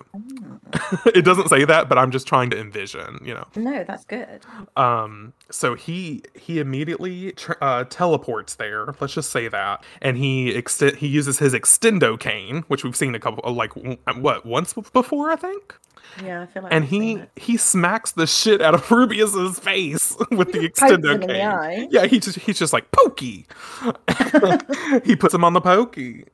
[1.16, 3.45] it doesn't say that, but I'm just trying to envision, you know.
[3.57, 4.41] No, that's good.
[4.78, 8.93] Um, so he he immediately tr- uh, teleports there.
[9.01, 13.16] Let's just say that, and he ext- he uses his extendo cane, which we've seen
[13.16, 15.76] a couple like w- what once before, I think
[16.24, 20.52] Yeah, I feel like and he he smacks the shit out of Rubeus's face with
[20.52, 21.88] the him in the.
[21.89, 23.47] Yeah, he just he's just like pokey.
[25.06, 26.26] he puts him on the pokey,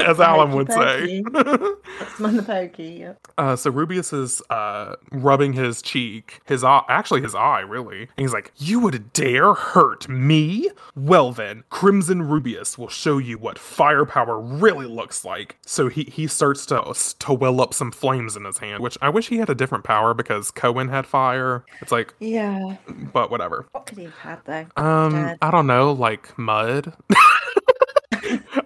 [0.06, 1.22] as Alan would say.
[1.32, 2.84] That's on the pokey.
[3.00, 3.28] Yep.
[3.38, 8.02] Uh, so Rubeus is uh, rubbing his cheek, his eye, actually his eye, really.
[8.02, 10.70] And he's like, "You would dare hurt me?
[10.94, 16.26] Well then, Crimson Rubeus will show you what firepower really looks like." So he he
[16.26, 19.50] starts to to well up some flames in his hand, which I wish he had
[19.50, 21.64] a different power because Koan had fire.
[21.80, 22.76] It's like, Yeah.
[23.12, 23.66] but whatever.
[23.72, 24.66] What could he have had though?
[24.82, 25.36] Um.
[25.42, 26.94] I don't know, like mud.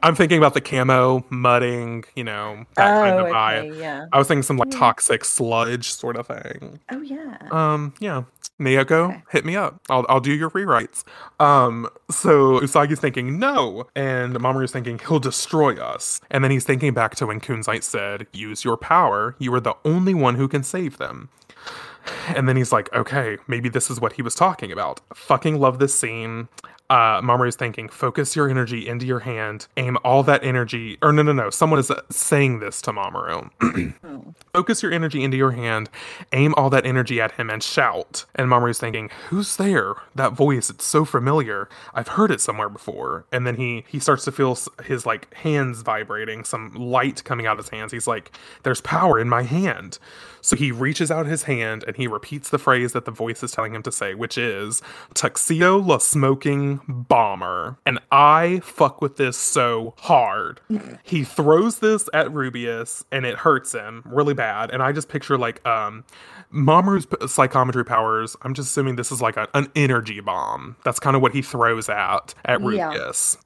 [0.02, 3.32] I'm thinking about the camo mudding, you know, that oh, kind of okay.
[3.32, 3.78] vibe.
[3.78, 4.06] Yeah.
[4.12, 4.78] I was thinking some like Yeah.
[4.78, 6.80] toxic sludge sort of thing.
[6.90, 7.36] Oh, yeah.
[7.50, 8.22] Um, yeah.
[8.60, 9.22] Naoko, Okay.
[9.30, 9.80] hit me up.
[9.88, 11.04] I'll I'll do your rewrites.
[11.38, 16.20] Um, so Usagi's thinking no, and Mamoru's thinking he'll destroy us.
[16.30, 19.36] And then he's thinking back to when Kunzite said, "Use your power.
[19.38, 21.28] You are the only one who can save them."
[22.34, 25.00] And then he's like, okay, maybe this is what he was talking about.
[25.14, 26.48] Fucking love this scene.
[26.90, 30.96] Uh, Mamoru's thinking, focus your energy into your hand, aim all that energy.
[31.02, 31.50] Or no, no, no.
[31.50, 33.50] Someone is uh, saying this to Mamoru.
[34.04, 34.34] Oh.
[34.54, 35.90] focus your energy into your hand,
[36.32, 38.24] aim all that energy at him, and shout.
[38.34, 39.94] And Mamoru's thinking, who's there?
[40.14, 41.68] That voice, it's so familiar.
[41.94, 43.26] I've heard it somewhere before.
[43.32, 47.58] And then he he starts to feel his like hands vibrating, some light coming out
[47.58, 47.92] of his hands.
[47.92, 48.32] He's like,
[48.62, 49.98] there's power in my hand.
[50.40, 53.52] So he reaches out his hand and he repeats the phrase that the voice is
[53.52, 54.80] telling him to say, which is
[55.14, 57.78] Tuxedo La Smoking Bomber.
[57.86, 60.60] And I fuck with this so hard.
[61.02, 64.70] he throws this at Rubeus and it hurts him really bad.
[64.70, 66.04] And I just picture like um
[66.52, 68.36] Mamoru's psychometry powers.
[68.42, 70.76] I'm just assuming this is like a, an energy bomb.
[70.84, 72.92] That's kind of what he throws at at Yeah.
[72.92, 73.36] Rubeus.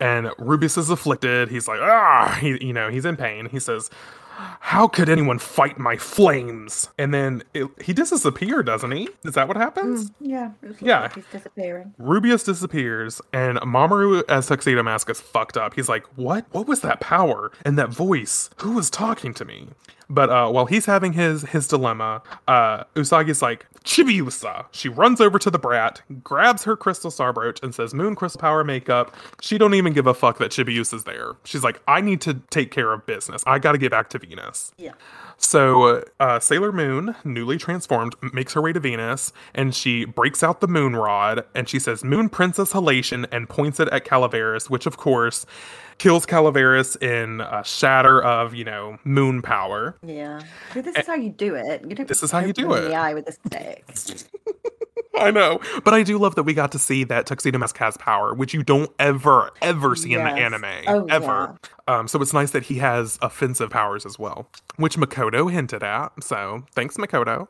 [0.00, 1.48] And Rubeus is afflicted.
[1.50, 3.46] He's like, ah, he, you know, he's in pain.
[3.50, 3.90] He says,
[4.60, 6.90] how could anyone fight my flames?
[6.98, 9.08] And then it, he disappears, doesn't he?
[9.24, 10.10] Is that what happens?
[10.10, 10.50] Mm, yeah.
[10.80, 11.00] Yeah.
[11.02, 11.94] Like he's disappearing.
[11.98, 15.74] Rubeus disappears, and Mamoru as Tuxedo Mask is fucked up.
[15.74, 16.46] He's like, "What?
[16.52, 18.50] What was that power and that voice?
[18.58, 19.68] Who was talking to me?"
[20.10, 25.38] But uh, while he's having his his dilemma, uh, Usagi's like, "Chibiusa." She runs over
[25.38, 29.58] to the brat, grabs her crystal star brooch, and says, "Moon crystal power makeup." She
[29.58, 31.32] don't even give a fuck that Chibiusa's there.
[31.44, 33.42] She's like, "I need to take care of business.
[33.46, 34.92] I got to get back to Venus." Yeah.
[35.40, 40.60] So, uh, Sailor Moon, newly transformed, makes her way to Venus and she breaks out
[40.60, 44.86] the moon rod and she says, Moon Princess Halation, and points it at Calaveras, which
[44.86, 45.46] of course
[45.98, 49.96] kills Calaveras in a shatter of, you know, moon power.
[50.02, 50.40] Yeah.
[50.72, 51.82] See, this is how you do it.
[51.88, 52.88] You don't This is how you do them in it.
[52.88, 53.84] the eye with a stick.
[55.18, 55.58] I know.
[55.84, 58.54] But I do love that we got to see that Tuxedo Mask has power, which
[58.54, 60.64] you don't ever, ever see in the anime.
[60.86, 61.56] Oh, ever.
[61.88, 66.12] Um, so it's nice that he has offensive powers as well, which Makoto hinted at.
[66.22, 67.48] So thanks, Makoto.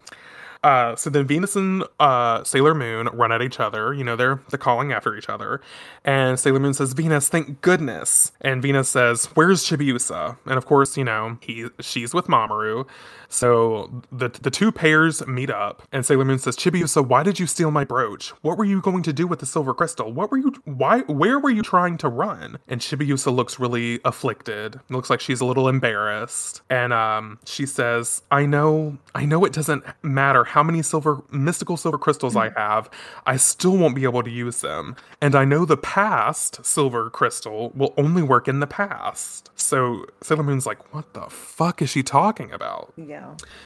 [0.62, 3.94] Uh, so then Venus and uh, Sailor Moon run at each other.
[3.94, 5.60] You know, they're they're calling after each other,
[6.04, 10.96] and Sailor Moon says, "Venus, thank goodness." And Venus says, "Where's Chibiusa?" And of course,
[10.96, 12.86] you know, he she's with Mamoru.
[13.28, 17.46] So the the two pairs meet up, and Sailor Moon says, "Chibiusa, why did you
[17.46, 18.30] steal my brooch?
[18.42, 20.10] What were you going to do with the silver crystal?
[20.12, 20.54] What were you?
[20.64, 21.00] Why?
[21.00, 24.76] Where were you trying to run?" And Chibiusa looks really afflicted.
[24.76, 29.44] It looks like she's a little embarrassed, and um, she says, "I know, I know
[29.44, 32.88] it doesn't matter how many silver mystical silver crystals I have.
[33.26, 37.72] I still won't be able to use them, and I know the past silver crystal
[37.74, 42.02] will only work in the past." So Sailor Moon's like, "What the fuck is she
[42.02, 43.17] talking about?" Yeah.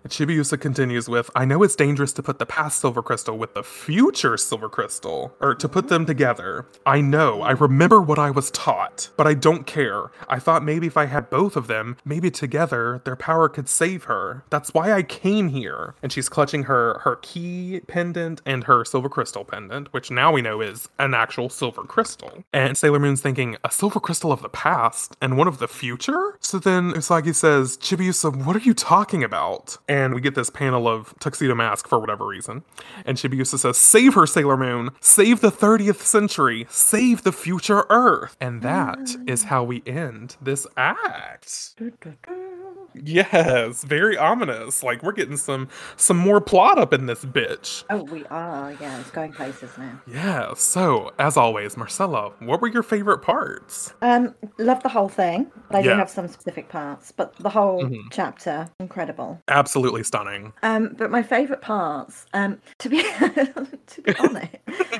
[0.09, 3.63] Chibiusa continues with, I know it's dangerous to put the past silver crystal with the
[3.63, 6.67] future silver crystal, or to put them together.
[6.85, 10.11] I know, I remember what I was taught, but I don't care.
[10.29, 14.05] I thought maybe if I had both of them, maybe together, their power could save
[14.05, 14.45] her.
[14.51, 15.95] That's why I came here.
[16.03, 20.43] And she's clutching her, her key pendant and her silver crystal pendant, which now we
[20.43, 22.45] know is an actual silver crystal.
[22.53, 26.37] And Sailor Moon's thinking, a silver crystal of the past and one of the future?
[26.41, 29.42] So then Usagi says, Chibiusa, what are you talking about?
[29.89, 32.63] And we get this panel of Tuxedo Mask for whatever reason.
[33.05, 34.91] And Chibiusa says, Save her, Sailor Moon!
[35.01, 36.67] Save the 30th century!
[36.71, 38.37] Save the future Earth!
[38.41, 41.75] And that is how we end this act.
[42.95, 44.83] Yes, very ominous.
[44.83, 47.85] Like we're getting some some more plot up in this bitch.
[47.91, 48.73] Oh, we are.
[48.81, 50.01] Yeah, it's going places now.
[50.07, 50.55] Yeah.
[50.55, 53.95] So as always, Marcella, what were your favorite parts?
[54.03, 57.13] Um, love the whole thing, but I do have some specific parts.
[57.13, 57.99] But the whole Mhm.
[58.11, 59.41] chapter, incredible.
[59.49, 60.53] Absolutely stunning.
[60.63, 63.03] Um, but my favourite parts, um, to be
[63.87, 64.57] to be honest,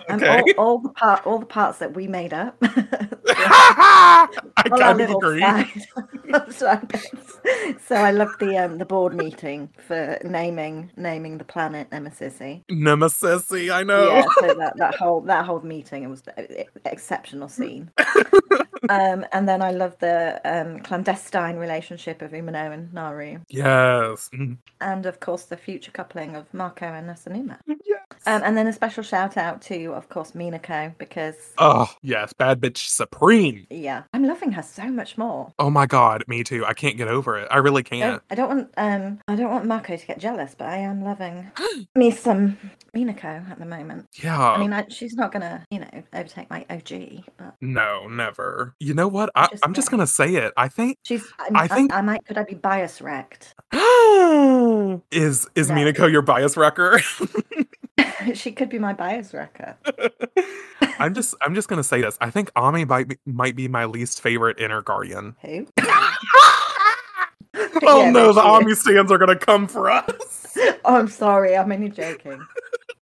[0.09, 2.57] um, all, all the part, all the parts that we made up.
[3.29, 4.29] I
[4.71, 5.43] our kind of agree.
[6.51, 12.41] so I love the um the board meeting for naming naming the planet Nemesis.
[12.71, 14.09] Nemesis, I know.
[14.09, 16.47] Yeah, so that, that whole that whole meeting it was an
[16.85, 17.91] exceptional scene.
[18.89, 24.31] um, and then I love the um, clandestine relationship of Umino and Naru, Yes.
[24.35, 24.59] Mm.
[24.81, 27.59] and of course the future coupling of Marco and Asanuma.
[27.67, 28.02] Yes.
[28.27, 32.33] Um, and then a special shout out to, of course, Minako because Oh, yes.
[32.33, 33.67] Bad bitch supreme.
[33.71, 35.53] yeah, I'm loving her so much more.
[35.59, 36.65] Oh my god, me too.
[36.65, 37.49] I can't get over it.
[37.51, 38.03] I really can't.
[38.13, 41.03] don't, I don't want um I don't want Marco to get jealous, but I am
[41.05, 41.51] loving
[41.95, 42.59] me some
[42.95, 44.07] Minako at the moment.
[44.23, 44.39] Yeah.
[44.41, 48.75] I mean, I, she's not gonna you know overtake my OG, but no, never.
[48.81, 49.31] You know what?
[49.35, 50.53] I, Just I'm just gonna say it.
[50.57, 51.25] I think she's.
[51.39, 53.55] I, I I think- I, might could I be bias wrecked?
[55.11, 55.75] is is No.
[55.75, 57.01] Minako your bias wrecker?
[58.35, 59.77] she could be my bias wrecker.
[60.99, 62.19] I'm just I'm just gonna say this.
[62.21, 65.37] I think Ami might be, might be my least favorite inner guardian.
[65.43, 65.67] Who?
[67.85, 70.57] oh Yeah, no, the Ami stands are gonna come for us.
[70.85, 71.57] Oh, I'm sorry.
[71.57, 72.49] I'm only joking.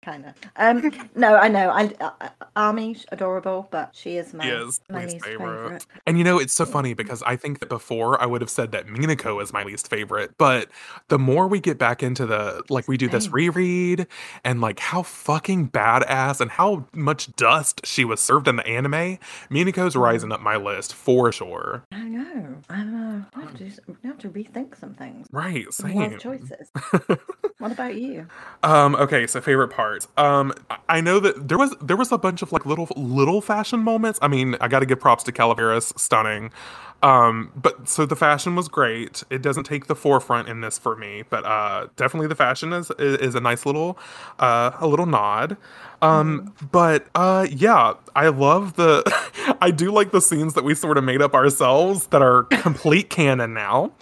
[0.02, 0.32] Kind of.
[0.56, 1.68] Um, no, I know.
[1.68, 5.62] I, I Ami's adorable, but she is my, is my least least favorite.
[5.62, 5.86] favorite.
[6.06, 8.72] And you know, it's so funny because I think that before I would have said
[8.72, 10.68] that Minako is my least favorite, but
[11.08, 14.06] the more we get back into the like we do this reread
[14.42, 19.18] and like how fucking badass and how much dust she was served in the anime,
[19.50, 20.00] Minako's Mm.
[20.00, 21.84] rising up my list for sure.
[21.92, 22.56] I know.
[22.70, 23.24] I know.
[23.34, 25.26] I have to, just- I have to rethink some things.
[25.30, 26.18] Right, same.
[26.18, 26.70] choices.
[27.58, 28.26] what about you?
[28.62, 30.08] Um, okay, so favorite parts.
[30.16, 33.40] Um, I- I know that there was there was a bunch of like little little
[33.40, 34.18] fashion moments.
[34.22, 36.50] I mean, I got to give props to Calaveras, stunning.
[37.02, 39.22] Um, but so the fashion was great.
[39.30, 42.90] It doesn't take the forefront in this for me, but uh, definitely the fashion is
[42.98, 43.98] is, is a nice little
[44.38, 45.56] uh a little nod.
[46.02, 49.02] Um, but uh, yeah, I love the.
[49.62, 53.08] I do like the scenes that we sort of made up ourselves that are complete
[53.10, 53.92] canon now.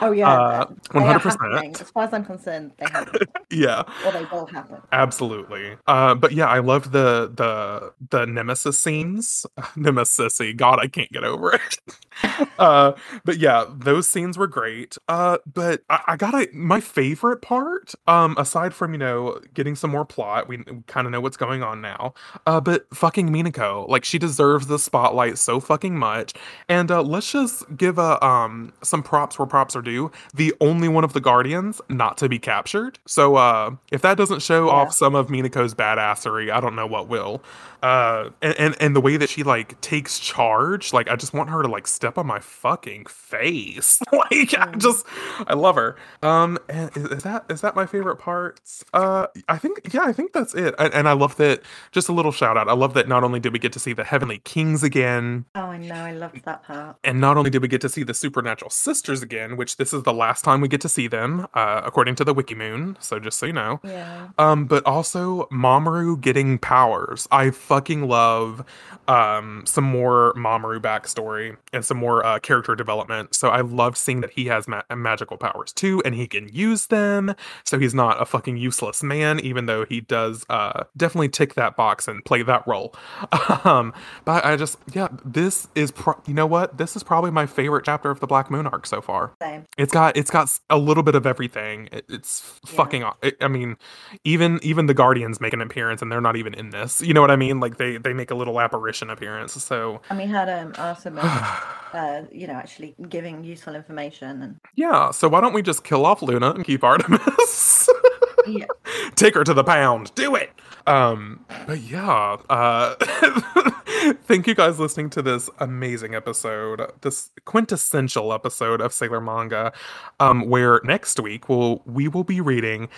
[0.00, 1.80] Oh yeah, Uh, 100%.
[1.80, 3.20] As far as I'm concerned, they happen,
[3.50, 3.84] Yeah.
[4.04, 4.78] or they will happen.
[4.92, 5.76] Absolutely.
[5.86, 9.46] Uh, but yeah, I loved the the the nemesis scenes.
[9.76, 11.78] Nemesis, God, I can't get over it.
[12.58, 12.92] uh,
[13.24, 14.98] but yeah, those scenes were great.
[15.08, 19.90] Uh, but I, I gotta my favorite part, um, aside from you know getting some
[19.90, 22.14] more plot, we, kind of know what's going on now.
[22.46, 26.34] Uh, but fucking Minako, like she deserves the spotlight so fucking much.
[26.68, 30.10] And uh, let's just give a um some props where props are due.
[30.34, 32.98] The only one of the guardians not to be captured.
[33.06, 34.72] So uh, if that doesn't show Yeah.
[34.72, 37.42] off some of Minako's badassery, I don't know what will.
[37.84, 41.50] Uh, and, and and the way that she like takes charge, like I just want
[41.50, 44.00] her to like step on my fucking face.
[44.12, 44.78] like I Mm.
[44.80, 45.04] just,
[45.46, 45.96] I love her.
[46.22, 48.82] Um, and is, is that is that my favorite parts?
[48.94, 50.74] Uh, I think yeah, I think that's it.
[50.78, 51.60] And, and I love that.
[51.92, 52.68] Just a little shout out.
[52.68, 55.60] I love that not only did we get to see the Heavenly Kings again, Oh,
[55.60, 55.94] I know.
[55.94, 56.96] I loved that part.
[57.04, 60.04] and not only did we get to see the supernatural sisters again, which this is
[60.04, 62.96] the last time we get to see them, uh, according to the Wikimoon.
[63.02, 63.80] So just so you know.
[63.84, 64.28] Yeah.
[64.38, 67.28] Um, but also Mamoru getting powers.
[67.30, 68.64] I fucking love
[69.08, 73.34] um some more Mamoru backstory and some more uh, character development.
[73.34, 76.86] So I love seeing that he has ma- magical powers too, and he can use
[76.86, 77.34] them.
[77.64, 81.76] So he's not a fucking useless man, even though he does uh definitely tick that
[81.76, 82.94] box and play that role.
[83.64, 83.92] um,
[84.24, 86.78] but I just yeah, this is pro- you know what?
[86.78, 89.32] This is probably my favorite chapter of the Black Moon arc so far.
[89.42, 89.66] Same.
[89.76, 91.88] It's got it's got a little bit of everything.
[91.92, 92.76] It, it's Yeah.
[92.76, 93.02] fucking.
[93.02, 93.76] aw- I I mean,
[94.24, 97.02] even even the Guardians make an appearance, and they're not even in this.
[97.02, 97.60] You know what I mean?
[97.64, 99.52] Like they they make a little apparition appearance.
[99.64, 101.24] So And we had um Artemis,
[101.94, 105.10] uh, you know, actually giving useful information and yeah.
[105.10, 107.88] So why don't we just kill off Luna and keep Artemis?
[108.46, 108.66] yeah.
[109.14, 110.14] Take her to the pound.
[110.14, 110.50] Do it.
[110.86, 112.94] Um, but yeah, uh,
[114.24, 119.72] thank you guys listening to this amazing episode, this quintessential episode of Sailor Manga,
[120.20, 122.88] um, where next week we'll we will be reading.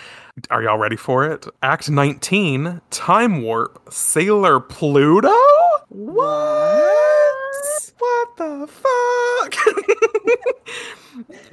[0.51, 1.47] Are y'all ready for it?
[1.63, 5.33] Act 19, Time Warp, Sailor Pluto.
[5.89, 6.93] What?
[7.99, 9.55] What the fuck?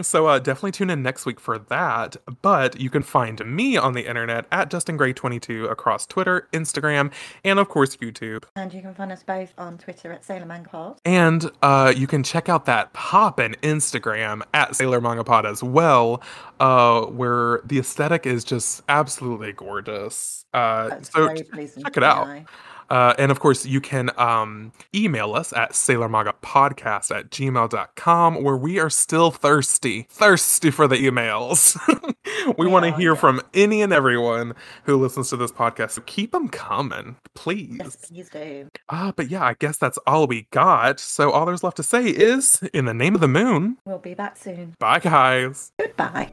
[0.04, 2.18] so uh, definitely tune in next week for that.
[2.42, 7.12] But you can find me on the internet at Justin Gray 22 across Twitter, Instagram,
[7.44, 8.44] and of course YouTube.
[8.56, 11.00] And you can find us both on Twitter at Sailor Manga Pod.
[11.06, 15.64] And uh, you can check out that pop and Instagram at Sailor Manga Pod as
[15.64, 16.22] well,
[16.60, 20.46] uh, where the aesthetic is just absolutely gorgeous.
[20.54, 22.46] Uh, so check it out.
[22.90, 28.80] Uh, and of course, you can um, email us at sailormangapodcast at gmail.com, where we
[28.80, 31.78] are still thirsty, thirsty for the emails.
[32.58, 33.20] we We want to hear yeah.
[33.20, 34.54] from any and everyone
[34.86, 35.92] who listens to this podcast.
[35.92, 37.78] So keep them coming, please.
[37.80, 38.70] Yes, please do.
[38.90, 41.00] Uh, but yeah, I guess that's all we got.
[41.00, 44.14] So all there's left to say is, in the name of the moon, We'll be
[44.14, 44.76] back soon.
[44.80, 45.72] bye, guys.
[45.80, 46.32] Goodbye.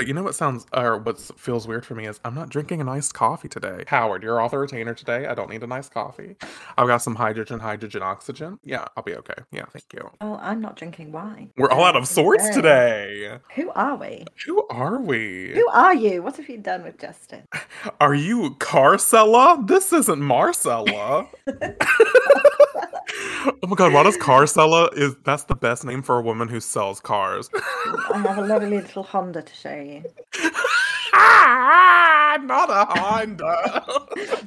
[0.00, 2.80] But you know what sounds, or what feels weird for me is I'm not drinking
[2.80, 3.84] an iced coffee today.
[3.86, 5.26] Howard, you're off the retainer today.
[5.26, 6.36] I don't need an iced coffee.
[6.78, 8.58] I've got some hydrogen, hydrogen, oxygen.
[8.64, 9.34] Yeah, I'll be okay.
[9.52, 10.10] Yeah, thank you.
[10.22, 11.50] Oh, I'm not drinking wine.
[11.58, 12.54] We're all out of sorts Okay.
[12.54, 13.38] today.
[13.56, 14.24] Who are we?
[14.46, 15.52] Who are we?
[15.52, 16.22] Who are you?
[16.22, 17.42] What have you done with Justin?
[18.00, 19.66] Are you Carcella?
[19.66, 21.28] This isn't Marcella.
[23.46, 26.60] oh my god, what is seller Is that's the best name for a woman who
[26.60, 27.48] sells cars.
[27.54, 30.04] I have a lovely little Honda to show you.
[31.12, 33.84] Ah, not a Honda.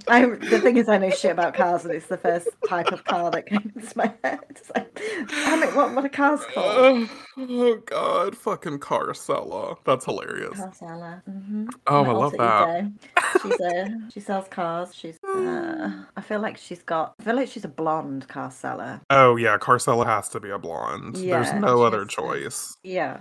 [0.08, 3.04] I, the thing is, I know shit about cars, and it's the first type of
[3.04, 4.40] car that came into my head.
[4.50, 4.94] It's like,
[5.28, 6.68] damn it, what, what are cars called?
[6.68, 9.78] oh, oh god, fucking Carcella.
[9.86, 10.58] That's hilarious.
[10.58, 11.24] Car seller.
[11.26, 12.92] hmm Oh, I love that.
[13.42, 14.94] She's a, she sells cars.
[14.96, 15.20] She's.
[15.24, 17.16] Uh, I feel like she's got.
[17.20, 19.02] I feel like she's a blonde car seller.
[19.10, 21.16] Oh yeah, Carcella has to be a blonde.
[21.16, 22.78] There's no other choice.
[22.84, 23.20] Yeah.